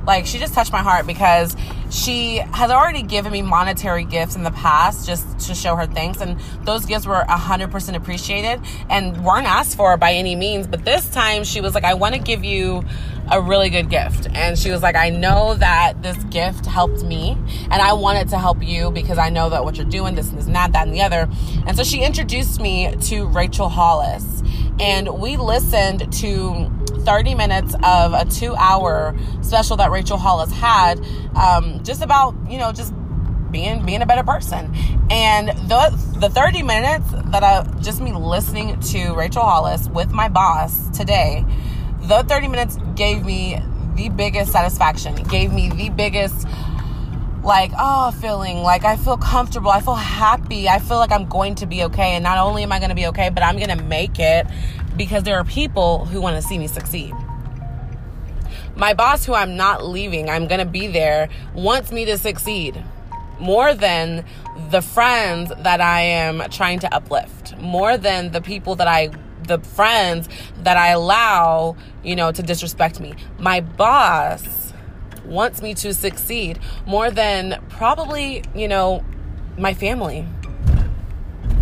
like 0.06 0.26
she 0.26 0.38
just 0.38 0.54
touched 0.54 0.72
my 0.72 0.82
heart 0.82 1.06
because 1.06 1.56
she 1.90 2.38
has 2.52 2.70
already 2.70 3.02
given 3.02 3.30
me 3.32 3.40
monetary 3.40 4.04
gifts 4.04 4.34
in 4.36 4.42
the 4.42 4.50
past 4.50 5.06
just 5.06 5.38
to 5.46 5.54
show 5.54 5.76
her 5.76 5.86
thanks. 5.86 6.20
And 6.20 6.40
those 6.64 6.84
gifts 6.86 7.06
were 7.06 7.24
100% 7.28 7.94
appreciated 7.94 8.60
and 8.90 9.24
weren't 9.24 9.46
asked 9.46 9.76
for 9.76 9.96
by 9.96 10.12
any 10.12 10.34
means. 10.34 10.66
But 10.66 10.84
this 10.84 11.08
time 11.08 11.44
she 11.44 11.60
was 11.60 11.74
like 11.74 11.84
i 11.84 11.94
want 11.94 12.14
to 12.14 12.20
give 12.20 12.44
you 12.44 12.84
a 13.30 13.40
really 13.40 13.70
good 13.70 13.88
gift. 13.88 14.28
And 14.34 14.58
she 14.58 14.70
was 14.70 14.82
like 14.82 14.96
i 14.96 15.10
know 15.10 15.54
that 15.54 16.02
this 16.02 16.22
gift 16.24 16.66
helped 16.66 17.02
me 17.02 17.38
and 17.70 17.74
i 17.74 17.92
want 17.92 18.18
it 18.18 18.28
to 18.30 18.38
help 18.38 18.62
you 18.62 18.90
because 18.90 19.18
i 19.18 19.30
know 19.30 19.48
that 19.50 19.64
what 19.64 19.76
you're 19.76 19.86
doing 19.86 20.14
this 20.14 20.28
and 20.28 20.38
this 20.38 20.46
and 20.46 20.56
that 20.56 20.72
that 20.72 20.86
and 20.86 20.94
the 20.94 21.02
other. 21.02 21.28
And 21.66 21.76
so 21.76 21.84
she 21.84 22.02
introduced 22.02 22.60
me 22.60 22.94
to 23.02 23.26
rachel 23.26 23.68
hollis. 23.68 24.42
And 24.80 25.20
we 25.20 25.36
listened 25.36 26.12
to 26.14 26.70
30 27.04 27.34
minutes 27.34 27.74
of 27.82 28.12
a 28.12 28.24
two 28.24 28.54
hour 28.56 29.16
special 29.42 29.76
that 29.76 29.90
Rachel 29.90 30.16
Hollis 30.16 30.50
had, 30.52 31.04
um, 31.36 31.82
just 31.84 32.02
about, 32.02 32.34
you 32.48 32.58
know, 32.58 32.72
just 32.72 32.92
being 33.50 33.84
being 33.86 34.02
a 34.02 34.06
better 34.06 34.24
person. 34.24 34.74
And 35.10 35.48
the 35.68 35.90
the 36.18 36.28
30 36.28 36.62
minutes 36.62 37.06
that 37.26 37.42
I 37.42 37.62
just 37.80 38.00
me 38.00 38.12
listening 38.12 38.80
to 38.80 39.14
Rachel 39.14 39.42
Hollis 39.42 39.88
with 39.88 40.10
my 40.10 40.28
boss 40.28 40.90
today, 40.90 41.44
the 42.02 42.24
30 42.24 42.48
minutes 42.48 42.78
gave 42.96 43.24
me 43.24 43.60
the 43.94 44.08
biggest 44.08 44.52
satisfaction. 44.52 45.14
Gave 45.14 45.52
me 45.52 45.70
the 45.70 45.88
biggest 45.90 46.46
like 47.44 47.70
oh 47.78 48.10
feeling 48.22 48.62
like 48.62 48.86
i 48.86 48.96
feel 48.96 49.18
comfortable 49.18 49.70
i 49.70 49.78
feel 49.78 49.94
happy 49.94 50.66
i 50.66 50.78
feel 50.78 50.96
like 50.96 51.12
i'm 51.12 51.28
going 51.28 51.54
to 51.54 51.66
be 51.66 51.82
okay 51.84 52.12
and 52.14 52.24
not 52.24 52.38
only 52.38 52.62
am 52.62 52.72
i 52.72 52.78
going 52.78 52.88
to 52.88 52.94
be 52.94 53.06
okay 53.06 53.28
but 53.28 53.42
i'm 53.42 53.58
going 53.58 53.68
to 53.68 53.84
make 53.84 54.18
it 54.18 54.46
because 54.96 55.22
there 55.24 55.36
are 55.38 55.44
people 55.44 56.04
who 56.06 56.20
want 56.20 56.36
to 56.36 56.42
see 56.42 56.58
me 56.58 56.66
succeed. 56.66 57.14
My 58.76 58.94
boss, 58.94 59.24
who 59.24 59.34
I'm 59.34 59.56
not 59.56 59.84
leaving, 59.84 60.28
I'm 60.28 60.46
going 60.46 60.58
to 60.58 60.66
be 60.66 60.86
there, 60.88 61.28
wants 61.54 61.92
me 61.92 62.04
to 62.06 62.18
succeed 62.18 62.82
more 63.38 63.74
than 63.74 64.24
the 64.70 64.80
friends 64.80 65.52
that 65.58 65.80
I 65.80 66.00
am 66.00 66.48
trying 66.50 66.80
to 66.80 66.94
uplift, 66.94 67.56
more 67.58 67.96
than 67.96 68.32
the 68.32 68.40
people 68.40 68.76
that 68.76 68.88
I 68.88 69.10
the 69.46 69.58
friends 69.58 70.26
that 70.62 70.78
I 70.78 70.88
allow, 70.88 71.76
you 72.02 72.16
know, 72.16 72.32
to 72.32 72.42
disrespect 72.42 72.98
me. 72.98 73.14
My 73.38 73.60
boss 73.60 74.72
wants 75.26 75.60
me 75.60 75.74
to 75.74 75.92
succeed 75.92 76.58
more 76.86 77.10
than 77.10 77.62
probably, 77.68 78.42
you 78.54 78.68
know, 78.68 79.04
my 79.58 79.74
family. 79.74 80.26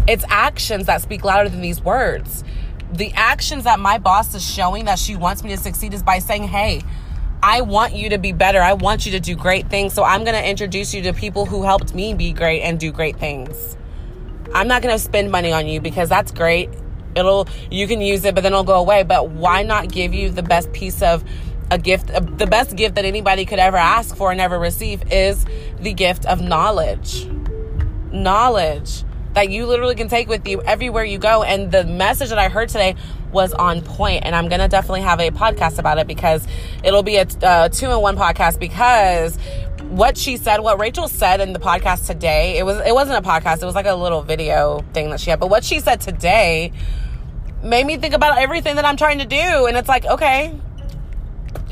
It's 0.07 0.25
actions 0.29 0.87
that 0.87 1.03
speak 1.03 1.25
louder 1.25 1.49
than 1.49 1.61
these 1.61 1.83
words 1.83 2.45
the 2.93 3.13
actions 3.15 3.65
that 3.65 3.81
my 3.81 3.99
boss 3.99 4.35
is 4.35 4.49
showing 4.49 4.85
that 4.85 4.99
she 4.99 5.17
wants 5.17 5.43
me 5.43 5.51
to 5.51 5.57
succeed 5.57 5.95
is 5.95 6.03
by 6.03 6.19
saying, 6.19 6.45
hey, 6.45 6.83
I 7.43 7.63
want 7.63 7.95
you 7.95 8.11
to 8.11 8.19
be 8.19 8.33
better. 8.33 8.61
I 8.61 8.75
want 8.75 9.07
you 9.07 9.13
to 9.13 9.21
do 9.21 9.35
great 9.35 9.69
things. 9.69 9.95
So 9.95 10.05
I'm 10.05 10.25
going 10.25 10.41
to 10.41 10.49
introduce 10.49 10.95
you 10.95 11.03
to 11.03 11.13
people 11.13 11.47
who 11.47 11.65
helped 11.65 11.95
me 11.95 12.15
be 12.15 12.33
great 12.33 12.63
and 12.63 12.79
do 12.79 12.93
great 12.93 13.17
things. 13.17 13.77
I'm 14.55 14.69
not 14.69 14.83
going 14.83 14.95
to 14.95 14.99
spend 14.99 15.31
money 15.31 15.53
on 15.53 15.67
you 15.67 15.81
because 15.81 16.09
that's 16.09 16.31
great. 16.31 16.69
It'll 17.15 17.49
you 17.71 17.87
can 17.87 18.01
use 18.01 18.25
it 18.25 18.35
but 18.35 18.43
then 18.43 18.53
it'll 18.53 18.65
go 18.65 18.81
away, 18.81 19.03
but 19.03 19.31
why 19.31 19.63
not 19.63 19.91
give 19.91 20.15
you 20.15 20.31
the 20.31 20.43
best 20.43 20.73
piece 20.73 21.03
of 21.03 21.25
a 21.71 21.79
gift 21.79 22.11
uh, 22.11 22.21
the 22.21 22.47
best 22.47 22.77
gift 22.77 22.95
that 22.95 23.05
anybody 23.05 23.45
could 23.45 23.59
ever 23.59 23.77
ask 23.77 24.17
for 24.17 24.31
and 24.31 24.41
ever 24.41 24.59
receive 24.59 25.03
is 25.13 25.45
the 25.81 25.93
gift 25.93 26.25
of 26.27 26.41
knowledge. 26.41 27.27
Knowledge 28.13 29.05
that 29.35 29.51
you 29.51 29.67
literally 29.67 29.95
can 29.95 30.09
take 30.09 30.29
with 30.29 30.47
you 30.47 30.63
everywhere 30.63 31.05
you 31.05 31.19
go. 31.19 31.43
And 31.43 31.71
the 31.71 31.85
message 31.85 32.29
that 32.31 32.39
I 32.39 32.49
heard 32.49 32.69
today 32.69 32.97
was 33.33 33.53
on 33.53 33.81
point, 33.81 34.25
and 34.25 34.35
I'm 34.35 34.49
gonna 34.49 34.69
definitely 34.69 35.03
have 35.03 35.21
a 35.21 35.31
podcast 35.31 35.79
about 35.79 35.99
it 35.99 36.07
because 36.07 36.47
it'll 36.85 37.03
be 37.03 37.17
a 37.17 37.27
uh, 37.43 37.69
two 37.69 37.91
in 37.91 38.01
one 38.01 38.17
podcast 38.17 38.59
because 38.59 39.39
what 39.89 40.17
she 40.17 40.37
said, 40.37 40.61
what 40.61 40.79
Rachel 40.81 41.09
said 41.09 41.41
in 41.41 41.53
the 41.53 41.59
podcast 41.59 42.07
today, 42.07 42.59
it 42.59 42.65
was 42.65 42.79
it 42.87 42.95
wasn't 42.95 43.25
a 43.25 43.29
podcast, 43.29 43.63
it 43.63 43.67
was 43.67 43.75
like 43.75 43.87
a 43.87 43.95
little 43.95 44.23
video 44.23 44.85
thing 44.93 45.11
that 45.11 45.21
she 45.21 45.31
had. 45.31 45.41
But 45.41 45.49
what 45.49 45.65
she 45.65 45.81
said 45.81 46.01
today 46.01 46.73
made 47.63 47.87
me 47.87 47.97
think 47.97 48.15
about 48.15 48.39
everything 48.39 48.77
that 48.77 48.85
I'm 48.85 48.97
trying 48.97 49.19
to 49.19 49.25
do, 49.25 49.67
and 49.67 49.77
it's 49.77 49.89
like, 49.89 50.05
okay, 50.05 50.55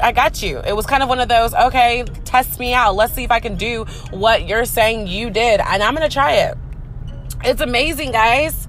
I 0.02 0.12
got 0.12 0.42
you. 0.42 0.60
It 0.60 0.74
was 0.74 0.86
kind 0.86 1.02
of 1.02 1.08
one 1.08 1.20
of 1.20 1.28
those, 1.28 1.52
okay, 1.52 2.04
test 2.24 2.58
me 2.58 2.72
out. 2.72 2.94
Let's 2.94 3.12
see 3.12 3.24
if 3.24 3.30
I 3.30 3.40
can 3.40 3.56
do 3.56 3.84
what 4.10 4.46
you're 4.46 4.64
saying 4.64 5.08
you 5.08 5.30
did, 5.30 5.60
and 5.60 5.82
I'm 5.82 5.94
gonna 5.94 6.08
try 6.08 6.32
it. 6.32 6.56
It's 7.42 7.62
amazing, 7.62 8.12
guys. 8.12 8.68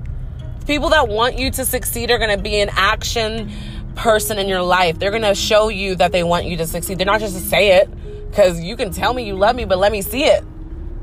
People 0.66 0.90
that 0.90 1.10
want 1.10 1.38
you 1.38 1.52
to 1.52 1.66
succeed 1.66 2.10
are 2.10 2.18
going 2.18 2.36
to 2.36 2.42
be 2.42 2.58
in 2.58 2.70
action 2.72 3.52
person 3.96 4.40
in 4.40 4.48
your 4.48 4.62
life. 4.62 4.98
They're 4.98 5.12
going 5.12 5.24
to 5.24 5.36
show 5.36 5.68
you 5.68 5.96
that 5.96 6.14
they 6.14 6.24
want 6.24 6.46
you 6.46 6.56
to 6.58 6.66
succeed. 6.66 6.98
They're 6.98 7.06
not 7.06 7.20
just 7.20 7.36
to 7.36 7.42
say 7.42 7.82
it 7.82 7.90
because 8.30 8.62
you 8.62 8.78
can 8.78 8.92
tell 8.92 9.14
me 9.14 9.26
you 9.26 9.36
love 9.36 9.58
me, 9.58 9.66
but 9.66 9.78
let 9.78 9.92
me 9.92 10.02
see 10.02 10.24
it. 10.24 10.46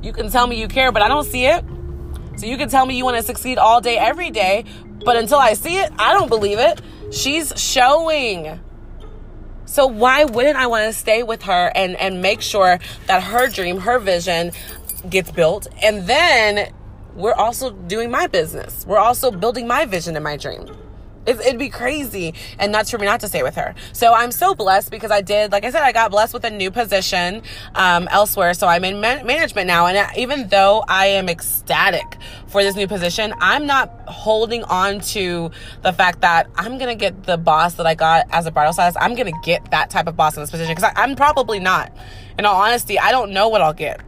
You 0.01 0.15
can 0.15 0.31
tell 0.31 0.47
me 0.47 0.59
you 0.59 0.67
care, 0.67 0.93
but 0.93 1.03
I 1.03 1.09
don't 1.09 1.25
see 1.25 1.45
it. 1.45 1.63
So 2.39 2.47
you 2.47 2.57
can 2.57 2.71
tell 2.71 2.87
me 2.87 2.97
you 2.97 3.05
want 3.05 3.19
to 3.19 3.23
succeed 3.23 3.59
all 3.59 3.83
day, 3.83 3.99
every 3.99 4.31
day, 4.31 4.65
but 5.05 5.17
until 5.17 5.39
I 5.39 5.53
see 5.53 5.77
it, 5.77 5.93
I 5.99 6.15
don't 6.15 6.29
believe 6.29 6.59
it. 6.59 6.81
She's 7.11 7.53
showing. 7.57 8.61
So 9.67 9.87
why 9.87 10.25
wouldn't 10.25 10.57
I 10.57 10.69
want 10.69 10.87
to 10.87 10.99
stay 10.99 11.23
with 11.23 11.43
her 11.43 11.71
and 11.75 11.97
and 11.97 12.23
make 12.23 12.41
sure 12.41 12.79
that 13.09 13.23
her 13.25 13.49
dream, 13.49 13.81
her 13.81 13.99
vision 13.99 14.53
gets 15.11 15.31
built 15.31 15.67
and 15.83 16.07
then 16.07 16.73
we're 17.19 17.35
also 17.35 17.71
doing 17.71 18.11
my 18.11 18.29
business. 18.29 18.87
We're 18.87 18.99
also 18.99 19.31
building 19.31 19.67
my 19.67 19.85
vision 19.85 20.15
and 20.17 20.23
my 20.23 20.37
dream. 20.37 20.67
It'd 21.27 21.59
be 21.59 21.69
crazy 21.69 22.33
and 22.59 22.73
nuts 22.73 22.91
for 22.91 22.97
me 22.97 23.05
not 23.05 23.21
to 23.21 23.29
stay 23.29 23.43
with 23.43 23.55
her. 23.57 23.75
So 23.93 24.15
I'm 24.15 24.33
so 24.33 24.55
blessed 24.55 24.91
because 24.91 25.11
I 25.11 25.21
did, 25.21 25.53
like 25.53 25.65
I 25.65 25.71
said, 25.71 25.83
I 25.83 25.93
got 25.93 26.11
blessed 26.11 26.33
with 26.33 26.45
a 26.45 26.51
new 26.51 26.71
position 26.71 27.43
um, 27.75 28.09
elsewhere. 28.11 28.55
So 28.55 28.67
I'm 28.67 28.83
in 28.83 29.03
man- 29.03 29.27
management 29.27 29.67
now. 29.67 29.87
And 29.87 30.17
even 30.17 30.49
though 30.49 30.85
I 30.89 31.07
am 31.07 31.29
ecstatic 31.29 32.17
for 32.47 32.63
this 32.63 32.77
new 32.77 32.87
position, 32.87 33.35
I'm 33.41 33.67
not 33.67 33.91
holding 34.09 34.65
on 34.65 35.01
to 35.01 35.51
the 35.83 35.93
fact 35.93 36.23
that 36.23 36.49
I'm 36.55 36.79
going 36.79 36.89
to 36.89 36.95
get 36.95 37.25
the 37.25 37.37
boss 37.37 37.75
that 37.75 37.87
I 37.87 37.95
got 37.95 38.27
as 38.31 38.47
a 38.47 38.51
bridal 38.51 38.73
stylist. 38.73 38.97
I'm 38.99 39.15
going 39.15 39.31
to 39.31 39.39
get 39.45 39.71
that 39.71 39.91
type 39.91 40.07
of 40.07 40.17
boss 40.17 40.35
in 40.35 40.43
this 40.43 40.51
position 40.51 40.75
because 40.75 40.91
I'm 40.97 41.15
probably 41.15 41.59
not. 41.59 41.93
In 42.39 42.47
all 42.47 42.57
honesty, 42.57 42.99
I 42.99 43.11
don't 43.11 43.33
know 43.33 43.49
what 43.49 43.61
I'll 43.61 43.75
get. 43.75 44.01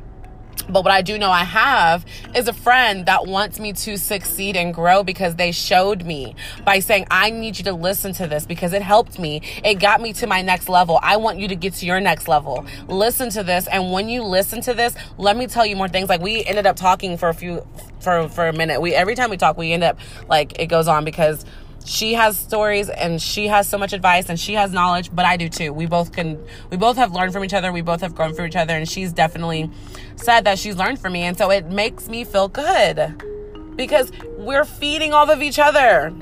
But 0.69 0.85
what 0.85 0.93
I 0.93 1.03
do 1.03 1.19
know 1.19 1.31
I 1.31 1.45
have 1.45 2.05
is 2.35 2.49
a 2.49 2.53
friend 2.53 3.07
that 3.07 3.27
wants 3.27 3.59
me 3.59 3.73
to 3.73 3.97
succeed 3.97 4.57
and 4.57 4.73
grow 4.75 5.03
because 5.03 5.37
they 5.37 5.53
showed 5.53 6.05
me 6.05 6.35
by 6.65 6.81
saying, 6.81 7.07
I 7.11 7.31
need 7.31 7.59
you 7.59 7.65
to 7.65 7.73
listen 7.73 8.13
to 8.15 8.27
this 8.27 8.47
because 8.47 8.73
it 8.73 8.83
helped 8.83 9.19
me. 9.19 9.43
It 9.65 9.75
got 9.75 10.01
me 10.01 10.13
to 10.15 10.27
my 10.27 10.43
next 10.43 10.69
level. 10.69 10.99
I 11.03 11.17
want 11.17 11.39
you 11.39 11.49
to 11.49 11.57
get 11.57 11.75
to 11.75 11.87
your 11.87 12.01
next 12.01 12.29
level. 12.29 12.65
Listen 12.89 13.31
to 13.31 13.43
this. 13.43 13.67
And 13.67 13.93
when 13.93 14.09
you 14.09 14.23
listen 14.23 14.61
to 14.63 14.75
this, 14.75 14.95
let 15.19 15.37
me 15.37 15.47
tell 15.47 15.67
you 15.67 15.77
more 15.77 15.89
things. 15.89 16.09
Like 16.09 16.21
we 16.21 16.45
ended 16.45 16.67
up 16.67 16.77
talking 16.77 17.17
for 17.17 17.29
a 17.29 17.35
few, 17.35 17.67
for, 18.01 18.29
for 18.29 18.49
a 18.49 18.53
minute. 18.53 18.81
We, 18.81 18.95
every 18.95 19.15
time 19.15 19.31
we 19.31 19.37
talk, 19.37 19.57
we 19.57 19.73
end 19.73 19.85
up 19.85 19.99
like 20.29 20.59
it 20.59 20.67
goes 20.67 20.89
on 20.89 21.05
because 21.05 21.45
she 21.85 22.15
has 22.15 22.39
stories 22.39 22.89
and 22.89 23.21
she 23.21 23.47
has 23.49 23.69
so 23.69 23.79
much 23.79 23.93
advice 23.93 24.29
and 24.29 24.39
she 24.39 24.55
has 24.55 24.73
knowledge 24.73 25.15
but 25.15 25.25
i 25.25 25.37
do 25.37 25.49
too. 25.49 25.73
We 25.73 25.87
both 25.87 26.13
can 26.13 26.39
we 26.71 26.77
both 26.77 26.97
have 26.97 27.13
learned 27.13 27.33
from 27.33 27.45
each 27.45 27.55
other. 27.55 27.73
We 27.73 27.83
both 27.83 28.01
have 28.01 28.15
grown 28.15 28.35
from 28.35 28.47
each 28.47 28.57
other 28.57 28.75
and 28.77 28.89
she's 28.89 29.13
definitely 29.13 29.71
said 30.17 30.45
that 30.45 30.59
she's 30.59 30.77
learned 30.77 30.99
from 30.99 31.13
me. 31.13 31.23
And 31.23 31.37
so 31.37 31.51
it 31.51 31.67
makes 31.67 32.09
me 32.09 32.25
feel 32.25 32.49
good 32.49 33.23
because 33.77 34.13
we're 34.37 34.65
feeding 34.65 35.13
off 35.13 35.31
of 35.31 35.43
each 35.43 35.59
other 35.59 36.13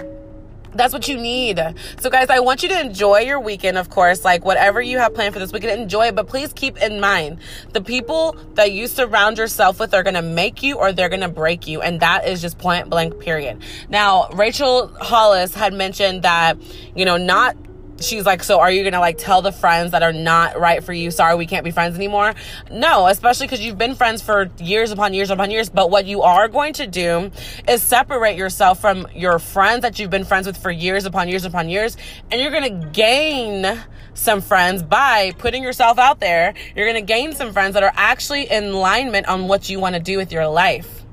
that's 0.75 0.93
what 0.93 1.09
you 1.09 1.17
need. 1.17 1.61
So, 2.01 2.11
guys, 2.11 2.31
I 2.31 2.41
want 2.41 2.63
you 2.63 2.69
to 2.71 2.81
enjoy 2.81 3.21
your 3.21 3.41
weekend, 3.41 3.79
of 3.79 3.91
course. 3.91 4.25
Like, 4.25 4.45
whatever 4.45 4.81
you 4.81 4.99
have 4.99 5.15
planned 5.15 5.35
for 5.35 5.41
this 5.41 5.53
weekend, 5.53 5.81
enjoy 5.81 6.09
it. 6.09 6.15
But 6.15 6.29
please 6.29 6.53
keep 6.53 6.77
in 6.79 7.01
mind 7.01 7.39
the 7.73 7.81
people 7.81 8.37
that 8.55 8.73
you 8.73 8.87
surround 8.87 9.39
yourself 9.39 9.81
with 9.81 9.95
are 9.95 10.03
going 10.03 10.15
to 10.15 10.23
make 10.23 10.63
you 10.63 10.77
or 10.77 10.93
they're 10.93 11.09
going 11.09 11.21
to 11.21 11.29
break 11.29 11.67
you. 11.67 11.81
And 11.81 12.01
that 12.01 12.27
is 12.27 12.41
just 12.41 12.59
point 12.59 12.89
blank, 12.91 13.19
period. 13.19 13.63
Now, 13.89 14.29
Rachel 14.31 14.89
Hollis 15.01 15.55
had 15.55 15.73
mentioned 15.73 16.23
that, 16.23 16.59
you 16.95 17.05
know, 17.05 17.17
not 17.17 17.57
she's 18.01 18.25
like, 18.27 18.43
So 18.43 18.61
are 18.61 18.71
you 18.71 18.85
gonna 18.85 19.01
like 19.01 19.19
tell 19.19 19.43
the 19.43 19.53
friends 19.53 19.93
that 19.93 20.03
are 20.03 20.13
not 20.13 20.59
right 20.59 20.83
for 20.83 20.93
you, 20.93 21.11
sorry, 21.11 21.37
we 21.37 21.47
can't 21.47 21.65
be 21.65 21.71
friends 21.71 21.97
anymore? 21.97 22.35
No, 22.71 23.07
especially 23.07 23.47
because 23.47 23.61
you've 23.61 23.79
been 23.79 23.95
friends 23.95 24.23
for 24.23 24.51
years 24.59 24.91
upon 24.91 25.15
years 25.15 25.31
upon 25.31 25.51
years. 25.51 25.69
But 25.69 25.91
what 25.91 26.07
you 26.07 26.23
are 26.23 26.49
going 26.49 26.73
to 26.75 26.87
do 26.87 27.31
is 27.69 27.83
separate 27.83 28.37
yourself 28.37 28.81
from 28.81 29.07
your 29.15 29.39
friends 29.39 29.83
that 29.83 29.99
you've 29.99 30.11
been 30.11 30.25
friends 30.25 30.47
with 30.47 30.57
for 30.57 30.71
years 30.71 31.05
upon 31.05 31.29
years 31.29 31.45
upon 31.45 31.69
years, 31.69 31.97
and 32.31 32.41
you're 32.41 32.53
gonna 32.53 32.71
gain 32.71 33.81
some 34.15 34.41
friends 34.41 34.83
by 34.83 35.33
putting 35.39 35.63
yourself 35.63 35.99
out 35.99 36.21
there. 36.21 36.55
You're 36.75 36.87
gonna 36.87 37.03
gain 37.03 37.35
some 37.35 37.53
friends 37.53 37.75
that 37.75 37.83
are 37.83 37.93
actually 37.95 38.51
in 38.51 38.65
alignment 38.65 39.29
on 39.29 39.49
what 39.49 39.69
you 39.69 39.81
want 39.81 39.95
to 39.95 40.01
do 40.01 40.17
with 40.17 40.33
your 40.33 40.47
life. 40.47 41.05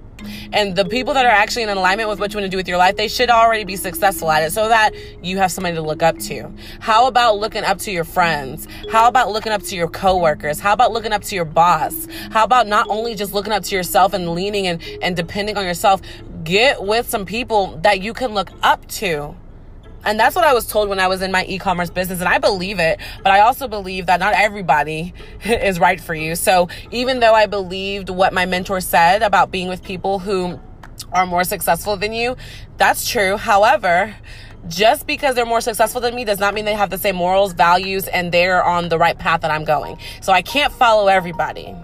And 0.53 0.75
the 0.75 0.85
people 0.85 1.13
that 1.13 1.25
are 1.25 1.31
actually 1.31 1.63
in 1.63 1.69
alignment 1.69 2.09
with 2.09 2.19
what 2.19 2.33
you 2.33 2.37
want 2.37 2.45
to 2.45 2.49
do 2.49 2.57
with 2.57 2.67
your 2.67 2.77
life, 2.77 2.95
they 2.95 3.07
should 3.07 3.29
already 3.29 3.63
be 3.63 3.75
successful 3.75 4.31
at 4.31 4.43
it 4.43 4.51
so 4.51 4.69
that 4.69 4.91
you 5.23 5.37
have 5.37 5.51
somebody 5.51 5.75
to 5.75 5.81
look 5.81 6.03
up 6.03 6.17
to. 6.19 6.51
How 6.79 7.07
about 7.07 7.37
looking 7.37 7.63
up 7.63 7.79
to 7.79 7.91
your 7.91 8.03
friends? 8.03 8.67
How 8.91 9.07
about 9.07 9.31
looking 9.31 9.51
up 9.51 9.63
to 9.63 9.75
your 9.75 9.87
coworkers? 9.87 10.59
How 10.59 10.73
about 10.73 10.91
looking 10.91 11.13
up 11.13 11.23
to 11.23 11.35
your 11.35 11.45
boss? 11.45 12.07
How 12.31 12.43
about 12.43 12.67
not 12.67 12.87
only 12.89 13.15
just 13.15 13.33
looking 13.33 13.53
up 13.53 13.63
to 13.63 13.75
yourself 13.75 14.13
and 14.13 14.29
leaning 14.29 14.67
and, 14.67 14.81
and 15.01 15.15
depending 15.15 15.57
on 15.57 15.65
yourself, 15.65 16.01
get 16.43 16.83
with 16.83 17.09
some 17.09 17.25
people 17.25 17.77
that 17.83 18.01
you 18.01 18.13
can 18.13 18.33
look 18.33 18.51
up 18.61 18.85
to 18.87 19.35
and 20.05 20.19
that's 20.19 20.35
what 20.35 20.45
I 20.45 20.53
was 20.53 20.67
told 20.67 20.87
when 20.87 20.99
I 20.99 21.07
was 21.07 21.21
in 21.21 21.31
my 21.31 21.45
e 21.45 21.57
commerce 21.57 21.89
business. 21.89 22.19
And 22.19 22.29
I 22.29 22.37
believe 22.37 22.79
it, 22.79 22.99
but 23.23 23.31
I 23.31 23.41
also 23.41 23.67
believe 23.67 24.05
that 24.05 24.19
not 24.19 24.33
everybody 24.35 25.13
is 25.43 25.79
right 25.79 25.99
for 25.99 26.15
you. 26.15 26.35
So 26.35 26.69
even 26.91 27.19
though 27.19 27.33
I 27.33 27.47
believed 27.47 28.09
what 28.09 28.33
my 28.33 28.45
mentor 28.45 28.79
said 28.81 29.21
about 29.21 29.51
being 29.51 29.67
with 29.67 29.83
people 29.83 30.19
who 30.19 30.59
are 31.11 31.25
more 31.25 31.43
successful 31.43 31.97
than 31.97 32.13
you, 32.13 32.35
that's 32.77 33.07
true. 33.07 33.37
However, 33.37 34.15
just 34.67 35.05
because 35.05 35.35
they're 35.35 35.45
more 35.45 35.61
successful 35.61 36.01
than 36.01 36.15
me 36.15 36.25
does 36.25 36.39
not 36.39 36.53
mean 36.53 36.65
they 36.65 36.73
have 36.73 36.89
the 36.89 36.97
same 36.97 37.15
morals, 37.15 37.53
values, 37.53 38.07
and 38.07 38.31
they're 38.31 38.63
on 38.63 38.89
the 38.89 38.97
right 38.97 39.17
path 39.17 39.41
that 39.41 39.51
I'm 39.51 39.63
going. 39.63 39.97
So 40.21 40.33
I 40.33 40.41
can't 40.41 40.73
follow 40.73 41.07
everybody 41.07 41.75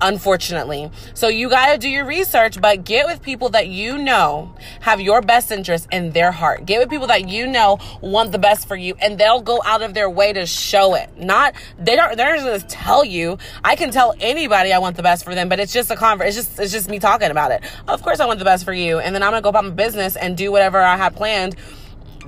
unfortunately. 0.00 0.90
So 1.14 1.28
you 1.28 1.48
got 1.48 1.72
to 1.72 1.78
do 1.78 1.88
your 1.88 2.04
research, 2.04 2.60
but 2.60 2.84
get 2.84 3.06
with 3.06 3.22
people 3.22 3.48
that 3.50 3.68
you 3.68 3.98
know 3.98 4.54
have 4.80 5.00
your 5.00 5.20
best 5.20 5.50
interest 5.50 5.88
in 5.92 6.10
their 6.12 6.32
heart. 6.32 6.66
Get 6.66 6.80
with 6.80 6.90
people 6.90 7.06
that 7.08 7.28
you 7.28 7.46
know 7.46 7.78
want 8.00 8.32
the 8.32 8.38
best 8.38 8.68
for 8.68 8.76
you 8.76 8.94
and 9.00 9.18
they'll 9.18 9.40
go 9.40 9.60
out 9.64 9.82
of 9.82 9.94
their 9.94 10.10
way 10.10 10.32
to 10.32 10.46
show 10.46 10.94
it. 10.94 11.18
Not, 11.18 11.54
they 11.78 11.96
don't, 11.96 12.16
they're 12.16 12.36
just 12.36 12.46
going 12.46 12.60
to 12.60 12.66
tell 12.66 13.04
you. 13.04 13.38
I 13.64 13.76
can 13.76 13.90
tell 13.90 14.14
anybody 14.20 14.72
I 14.72 14.78
want 14.78 14.96
the 14.96 15.02
best 15.02 15.24
for 15.24 15.34
them, 15.34 15.48
but 15.48 15.60
it's 15.60 15.72
just 15.72 15.90
a 15.90 15.96
convert. 15.96 16.28
It's 16.28 16.36
just, 16.36 16.58
it's 16.58 16.72
just 16.72 16.88
me 16.88 16.98
talking 16.98 17.30
about 17.30 17.50
it. 17.50 17.62
Of 17.86 18.02
course 18.02 18.20
I 18.20 18.26
want 18.26 18.38
the 18.38 18.44
best 18.44 18.64
for 18.64 18.72
you. 18.72 18.98
And 18.98 19.14
then 19.14 19.22
I'm 19.22 19.30
going 19.30 19.42
to 19.42 19.44
go 19.44 19.50
about 19.50 19.64
my 19.64 19.70
business 19.70 20.16
and 20.16 20.36
do 20.36 20.52
whatever 20.52 20.80
I 20.80 20.96
have 20.96 21.14
planned 21.14 21.56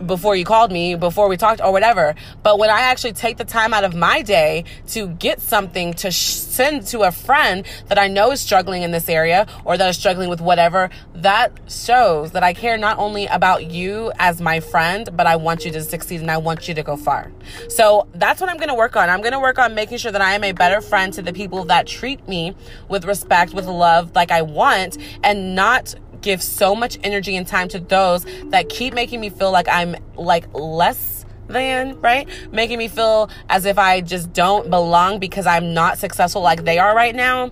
before 0.07 0.37
you 0.37 0.45
called 0.45 0.73
me, 0.73 0.95
before 0.95 1.29
we 1.29 1.37
talked, 1.37 1.61
or 1.61 1.73
whatever. 1.73 2.15
But 2.43 2.59
when 2.59 2.71
I 2.71 2.81
actually 2.81 3.13
take 3.13 3.37
the 3.37 3.45
time 3.45 3.75
out 3.75 3.85
of 3.85 3.95
my 3.95 4.23
day 4.23 4.65
to 4.89 5.09
get 5.09 5.41
something 5.41 5.95
to 5.95 6.11
sh- 6.11 6.35
send 6.35 6.87
to 6.89 7.03
a 7.03 7.13
friend 7.13 7.67
that 7.89 7.99
I 7.99 8.09
know 8.09 8.33
is 8.33 8.41
struggling 8.41 8.83
in 8.83 8.91
this 8.91 9.09
area 9.09 9.47
or 9.65 9.77
that 9.77 9.89
is 9.89 9.97
struggling 9.97 10.29
with 10.29 10.41
whatever, 10.41 10.91
that 11.15 11.53
shows 11.69 12.33
that 12.33 12.43
I 12.43 12.53
care 12.55 12.77
not 12.79 12.99
only 12.99 13.27
about 13.27 13.71
you 13.71 14.13
as 14.19 14.41
my 14.41 14.61
friend, 14.61 15.09
but 15.17 15.27
I 15.27 15.37
want 15.37 15.65
you 15.65 15.71
to 15.73 15.83
succeed 15.83 16.21
and 16.21 16.31
I 16.31 16.39
want 16.39 16.69
you 16.69 16.75
to 16.75 16.83
go 16.83 16.97
far. 16.97 17.31
So 17.69 18.09
that's 18.15 18.41
what 18.41 18.51
I'm 18.51 18.57
going 18.57 18.69
to 18.69 18.75
work 18.75 18.97
on. 18.97 19.09
I'm 19.09 19.21
going 19.21 19.33
to 19.33 19.41
work 19.41 19.59
on 19.59 19.75
making 19.75 19.99
sure 19.99 20.13
that 20.13 20.23
I 20.23 20.35
am 20.35 20.45
a 20.45 20.53
better 20.53 20.81
friend 20.81 21.13
to 21.15 21.23
the 21.23 21.33
people 21.33 21.65
that 21.65 21.87
treat 21.87 22.27
me 22.29 22.55
with 22.89 23.05
respect, 23.05 23.53
with 23.53 23.67
love, 23.67 24.15
like 24.15 24.31
I 24.31 24.43
want, 24.43 24.99
and 25.23 25.55
not 25.55 25.95
give 26.23 26.43
so 26.43 26.75
much 26.75 26.99
energy 27.03 27.37
and 27.37 27.47
time 27.47 27.69
to 27.69 27.79
those 27.79 28.25
that 28.47 28.69
keep 28.69 28.95
making 28.95 29.21
me 29.21 29.31
feel 29.31 29.51
like 29.51 29.69
I'm 29.69 29.97
like 30.17 30.47
less 30.55 31.25
than, 31.49 32.01
right? 32.01 32.29
Making 32.53 32.79
me 32.79 32.89
feel 32.89 33.29
as 33.49 33.65
if 33.65 33.79
I 33.79 34.01
just 34.01 34.33
don't 34.33 34.71
belong 34.71 35.19
because 35.19 35.47
I'm 35.47 35.75
not 35.75 35.99
successful 35.99 36.43
like 36.43 36.65
they 36.65 36.79
are 36.79 36.95
right 36.95 37.15
now. 37.15 37.51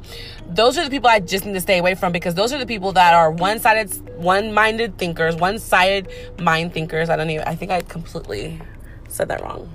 Those 0.48 0.78
are 0.78 0.84
the 0.84 0.90
people 0.90 1.08
I 1.08 1.20
just 1.20 1.44
need 1.44 1.54
to 1.54 1.60
stay 1.60 1.78
away 1.78 1.94
from 1.94 2.12
because 2.12 2.34
those 2.34 2.52
are 2.52 2.58
the 2.58 2.66
people 2.66 2.92
that 2.92 3.14
are 3.14 3.30
one-sided, 3.30 4.18
one-minded 4.18 4.98
thinkers, 4.98 5.36
one-sided 5.36 6.08
mind 6.40 6.72
thinkers. 6.72 7.10
I 7.10 7.16
don't 7.16 7.30
even, 7.30 7.46
I 7.46 7.54
think 7.54 7.70
I 7.70 7.82
completely 7.82 8.60
said 9.08 9.28
that 9.28 9.42
wrong 9.42 9.68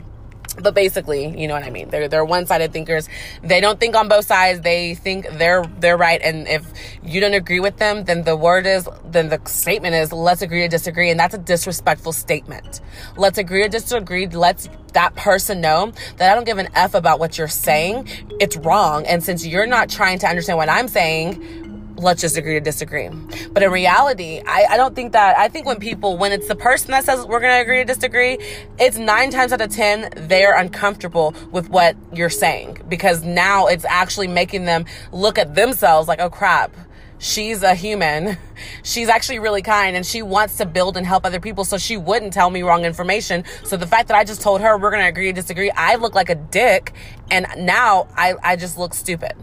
but 0.61 0.75
basically, 0.75 1.27
you 1.39 1.47
know 1.47 1.53
what 1.53 1.63
I 1.63 1.69
mean. 1.69 1.89
They're 1.89 2.07
they're 2.07 2.25
one-sided 2.25 2.71
thinkers. 2.73 3.09
They 3.41 3.59
don't 3.59 3.79
think 3.79 3.95
on 3.95 4.07
both 4.07 4.25
sides. 4.25 4.61
They 4.61 4.95
think 4.95 5.27
they're 5.31 5.63
they're 5.79 5.97
right. 5.97 6.21
And 6.21 6.47
if 6.47 6.65
you 7.03 7.19
don't 7.19 7.33
agree 7.33 7.59
with 7.59 7.77
them, 7.77 8.03
then 8.03 8.23
the 8.23 8.35
word 8.35 8.65
is 8.65 8.87
then 9.05 9.29
the 9.29 9.41
statement 9.45 9.95
is 9.95 10.13
let's 10.13 10.41
agree 10.41 10.61
to 10.61 10.67
disagree. 10.67 11.09
And 11.09 11.19
that's 11.19 11.33
a 11.33 11.39
disrespectful 11.39 12.13
statement. 12.13 12.81
Let's 13.17 13.37
agree 13.37 13.63
to 13.63 13.69
disagree. 13.69 14.27
Let's 14.27 14.69
that 14.93 15.15
person 15.15 15.59
know 15.59 15.91
that 16.17 16.31
I 16.31 16.35
don't 16.35 16.45
give 16.45 16.59
an 16.59 16.69
F 16.75 16.93
about 16.93 17.19
what 17.19 17.37
you're 17.37 17.47
saying. 17.47 18.07
It's 18.39 18.55
wrong. 18.57 19.05
And 19.05 19.23
since 19.23 19.45
you're 19.45 19.65
not 19.65 19.89
trying 19.89 20.19
to 20.19 20.27
understand 20.27 20.57
what 20.57 20.69
I'm 20.69 20.87
saying, 20.87 21.72
let's 22.03 22.21
just 22.21 22.37
agree 22.37 22.53
to 22.53 22.59
disagree. 22.59 23.09
But 23.51 23.63
in 23.63 23.71
reality, 23.71 24.41
I, 24.45 24.65
I 24.71 24.77
don't 24.77 24.95
think 24.95 25.13
that, 25.13 25.37
I 25.37 25.47
think 25.47 25.65
when 25.65 25.79
people, 25.79 26.17
when 26.17 26.31
it's 26.31 26.47
the 26.47 26.55
person 26.55 26.91
that 26.91 27.05
says 27.05 27.25
we're 27.25 27.39
going 27.39 27.55
to 27.55 27.61
agree 27.61 27.79
to 27.79 27.85
disagree, 27.85 28.37
it's 28.77 28.97
nine 28.97 29.31
times 29.31 29.51
out 29.51 29.61
of 29.61 29.71
10, 29.71 30.27
they're 30.27 30.55
uncomfortable 30.55 31.33
with 31.51 31.69
what 31.69 31.95
you're 32.13 32.29
saying 32.29 32.81
because 32.87 33.23
now 33.23 33.67
it's 33.67 33.85
actually 33.85 34.27
making 34.27 34.65
them 34.65 34.85
look 35.11 35.37
at 35.37 35.55
themselves 35.55 36.07
like, 36.07 36.19
oh 36.19 36.29
crap. 36.29 36.75
She's 37.19 37.63
a 37.63 37.73
human. 37.73 38.37
She's 38.83 39.07
actually 39.07 39.39
really 39.39 39.61
kind 39.61 39.95
and 39.95 40.05
she 40.05 40.21
wants 40.21 40.57
to 40.57 40.65
build 40.65 40.97
and 40.97 41.07
help 41.07 41.25
other 41.25 41.39
people. 41.39 41.63
So 41.63 41.77
she 41.77 41.95
wouldn't 41.95 42.33
tell 42.33 42.49
me 42.49 42.63
wrong 42.63 42.83
information. 42.83 43.45
So 43.63 43.77
the 43.77 43.87
fact 43.87 44.09
that 44.09 44.17
I 44.17 44.25
just 44.25 44.41
told 44.41 44.59
her 44.59 44.77
we're 44.77 44.91
going 44.91 45.03
to 45.03 45.07
agree 45.07 45.27
to 45.27 45.33
disagree, 45.33 45.71
I 45.71 45.95
look 45.95 46.15
like 46.15 46.29
a 46.29 46.35
dick. 46.35 46.91
And 47.31 47.47
now 47.59 48.09
I, 48.17 48.33
I 48.43 48.57
just 48.57 48.77
look 48.77 48.93
stupid 48.93 49.37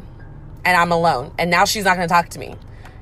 and 0.65 0.77
I'm 0.77 0.93
alone. 0.93 1.33
And 1.39 1.51
now 1.51 1.65
she's 1.65 1.85
not 1.85 1.97
going 1.97 2.09
to 2.09 2.13
talk 2.13 2.31
to 2.31 2.39
me. 2.39 2.57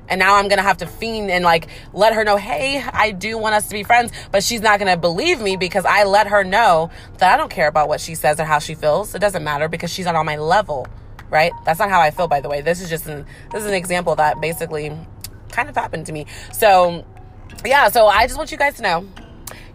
And 0.09 0.17
now 0.17 0.35
I'm 0.35 0.47
gonna 0.47 0.63
have 0.63 0.77
to 0.77 0.87
fiend 0.87 1.29
and 1.29 1.45
like 1.45 1.67
let 1.93 2.13
her 2.13 2.23
know, 2.23 2.35
hey, 2.35 2.81
I 2.81 3.11
do 3.11 3.37
want 3.37 3.53
us 3.53 3.67
to 3.67 3.73
be 3.73 3.83
friends, 3.83 4.11
but 4.31 4.43
she's 4.43 4.59
not 4.59 4.79
gonna 4.79 4.97
believe 4.97 5.39
me 5.39 5.55
because 5.55 5.85
I 5.85 6.03
let 6.03 6.27
her 6.27 6.43
know 6.43 6.89
that 7.19 7.31
I 7.31 7.37
don't 7.37 7.51
care 7.51 7.67
about 7.67 7.87
what 7.87 8.01
she 8.01 8.15
says 8.15 8.39
or 8.39 8.43
how 8.43 8.57
she 8.57 8.73
feels. 8.73 9.13
It 9.13 9.19
doesn't 9.19 9.43
matter 9.43 9.67
because 9.67 9.93
she's 9.93 10.05
not 10.05 10.15
on 10.15 10.25
my 10.25 10.37
level, 10.37 10.87
right? 11.29 11.51
That's 11.63 11.79
not 11.79 11.91
how 11.91 12.01
I 12.01 12.09
feel, 12.09 12.27
by 12.27 12.41
the 12.41 12.49
way. 12.49 12.61
This 12.61 12.81
is 12.81 12.89
just 12.89 13.05
an 13.05 13.25
this 13.51 13.61
is 13.61 13.69
an 13.69 13.75
example 13.75 14.15
that 14.15 14.41
basically 14.41 14.97
kind 15.51 15.69
of 15.69 15.75
happened 15.75 16.07
to 16.07 16.11
me. 16.11 16.25
So 16.51 17.05
yeah, 17.63 17.89
so 17.89 18.07
I 18.07 18.25
just 18.25 18.37
want 18.37 18.51
you 18.51 18.57
guys 18.57 18.77
to 18.77 18.81
know 18.81 19.07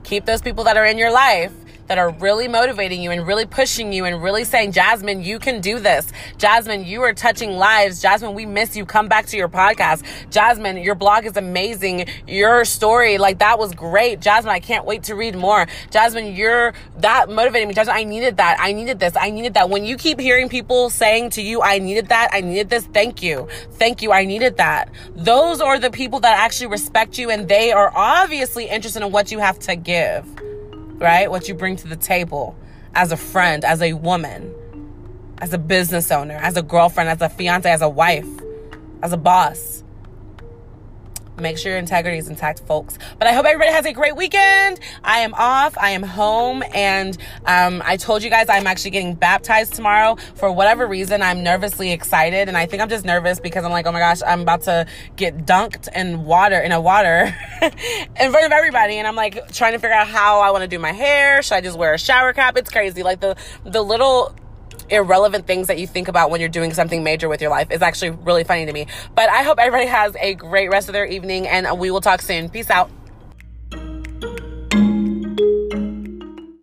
keep 0.02 0.26
those 0.26 0.42
people 0.42 0.64
that 0.64 0.76
are 0.76 0.84
in 0.84 0.98
your 0.98 1.12
life 1.12 1.52
that 1.86 1.98
are 1.98 2.10
really 2.10 2.48
motivating 2.48 3.02
you 3.02 3.10
and 3.10 3.26
really 3.26 3.46
pushing 3.46 3.92
you 3.92 4.04
and 4.04 4.22
really 4.22 4.44
saying, 4.44 4.72
Jasmine, 4.72 5.22
you 5.22 5.38
can 5.38 5.60
do 5.60 5.78
this. 5.78 6.10
Jasmine, 6.38 6.84
you 6.84 7.02
are 7.02 7.12
touching 7.12 7.52
lives. 7.52 8.00
Jasmine, 8.00 8.34
we 8.34 8.46
miss 8.46 8.76
you. 8.76 8.86
Come 8.86 9.08
back 9.08 9.26
to 9.26 9.36
your 9.36 9.48
podcast. 9.48 10.04
Jasmine, 10.30 10.78
your 10.78 10.94
blog 10.94 11.26
is 11.26 11.36
amazing. 11.36 12.06
Your 12.26 12.64
story, 12.64 13.18
like 13.18 13.38
that 13.38 13.58
was 13.58 13.74
great. 13.74 14.20
Jasmine, 14.20 14.52
I 14.52 14.60
can't 14.60 14.84
wait 14.84 15.04
to 15.04 15.14
read 15.14 15.36
more. 15.36 15.66
Jasmine, 15.90 16.34
you're 16.34 16.74
that 16.98 17.28
motivating 17.28 17.68
me. 17.68 17.74
Jasmine, 17.74 17.96
I 17.96 18.04
needed 18.04 18.38
that. 18.38 18.56
I 18.60 18.72
needed 18.72 18.98
this. 18.98 19.14
I 19.16 19.30
needed 19.30 19.54
that. 19.54 19.68
When 19.70 19.84
you 19.84 19.96
keep 19.96 20.18
hearing 20.18 20.48
people 20.48 20.90
saying 20.90 21.30
to 21.30 21.42
you, 21.42 21.62
I 21.62 21.78
needed 21.78 22.08
that. 22.08 22.30
I 22.32 22.40
needed 22.40 22.70
this. 22.70 22.86
Thank 22.86 23.22
you. 23.22 23.48
Thank 23.72 24.02
you. 24.02 24.12
I 24.12 24.24
needed 24.24 24.56
that. 24.56 24.90
Those 25.14 25.60
are 25.60 25.78
the 25.78 25.90
people 25.90 26.20
that 26.20 26.38
actually 26.38 26.68
respect 26.68 27.18
you 27.18 27.30
and 27.30 27.48
they 27.48 27.72
are 27.72 27.92
obviously 27.94 28.66
interested 28.68 29.02
in 29.02 29.12
what 29.12 29.30
you 29.30 29.38
have 29.38 29.58
to 29.60 29.76
give 29.76 30.24
right? 30.98 31.30
What 31.30 31.48
you 31.48 31.54
bring 31.54 31.76
to 31.76 31.88
the 31.88 31.96
table 31.96 32.56
as 32.94 33.12
a 33.12 33.16
friend, 33.16 33.64
as 33.64 33.82
a 33.82 33.92
woman, 33.92 34.54
as 35.38 35.52
a 35.52 35.58
business 35.58 36.10
owner, 36.10 36.34
as 36.34 36.56
a 36.56 36.62
girlfriend, 36.62 37.08
as 37.08 37.20
a 37.20 37.28
fiance, 37.28 37.70
as 37.70 37.82
a 37.82 37.88
wife, 37.88 38.28
as 39.02 39.12
a 39.12 39.16
boss. 39.16 39.83
Make 41.38 41.58
sure 41.58 41.72
your 41.72 41.80
integrity 41.80 42.18
is 42.18 42.28
intact, 42.28 42.60
folks. 42.60 42.96
But 43.18 43.26
I 43.26 43.32
hope 43.32 43.44
everybody 43.44 43.72
has 43.72 43.86
a 43.86 43.92
great 43.92 44.14
weekend. 44.14 44.78
I 45.02 45.20
am 45.20 45.34
off. 45.34 45.76
I 45.78 45.90
am 45.90 46.02
home. 46.02 46.62
And 46.72 47.18
um, 47.44 47.82
I 47.84 47.96
told 47.96 48.22
you 48.22 48.30
guys 48.30 48.48
I'm 48.48 48.68
actually 48.68 48.92
getting 48.92 49.14
baptized 49.14 49.74
tomorrow. 49.74 50.16
For 50.36 50.52
whatever 50.52 50.86
reason, 50.86 51.22
I'm 51.22 51.42
nervously 51.42 51.90
excited. 51.90 52.46
And 52.48 52.56
I 52.56 52.66
think 52.66 52.82
I'm 52.82 52.88
just 52.88 53.04
nervous 53.04 53.40
because 53.40 53.64
I'm 53.64 53.72
like, 53.72 53.86
oh 53.86 53.92
my 53.92 53.98
gosh, 53.98 54.20
I'm 54.24 54.42
about 54.42 54.62
to 54.62 54.86
get 55.16 55.44
dunked 55.44 55.88
in 55.94 56.24
water, 56.24 56.60
in 56.60 56.70
a 56.70 56.80
water 56.80 57.36
in 57.62 58.30
front 58.30 58.46
of 58.46 58.52
everybody. 58.52 58.98
And 58.98 59.08
I'm 59.08 59.16
like 59.16 59.52
trying 59.52 59.72
to 59.72 59.78
figure 59.80 59.96
out 59.96 60.06
how 60.06 60.40
I 60.40 60.52
want 60.52 60.62
to 60.62 60.68
do 60.68 60.78
my 60.78 60.92
hair. 60.92 61.42
Should 61.42 61.54
I 61.54 61.60
just 61.60 61.76
wear 61.76 61.94
a 61.94 61.98
shower 61.98 62.32
cap? 62.32 62.56
It's 62.56 62.70
crazy. 62.70 63.02
Like 63.02 63.18
the, 63.18 63.36
the 63.64 63.82
little 63.82 64.34
irrelevant 64.90 65.46
things 65.46 65.68
that 65.68 65.78
you 65.78 65.86
think 65.86 66.08
about 66.08 66.30
when 66.30 66.40
you're 66.40 66.48
doing 66.48 66.72
something 66.72 67.02
major 67.02 67.28
with 67.28 67.40
your 67.40 67.50
life 67.50 67.70
is 67.70 67.82
actually 67.82 68.10
really 68.10 68.44
funny 68.44 68.66
to 68.66 68.72
me. 68.72 68.86
But 69.14 69.28
I 69.28 69.42
hope 69.42 69.58
everybody 69.58 69.88
has 69.88 70.16
a 70.20 70.34
great 70.34 70.70
rest 70.70 70.88
of 70.88 70.92
their 70.92 71.06
evening 71.06 71.46
and 71.46 71.78
we 71.78 71.90
will 71.90 72.00
talk 72.00 72.22
soon. 72.22 72.48
Peace 72.48 72.70
out. 72.70 72.90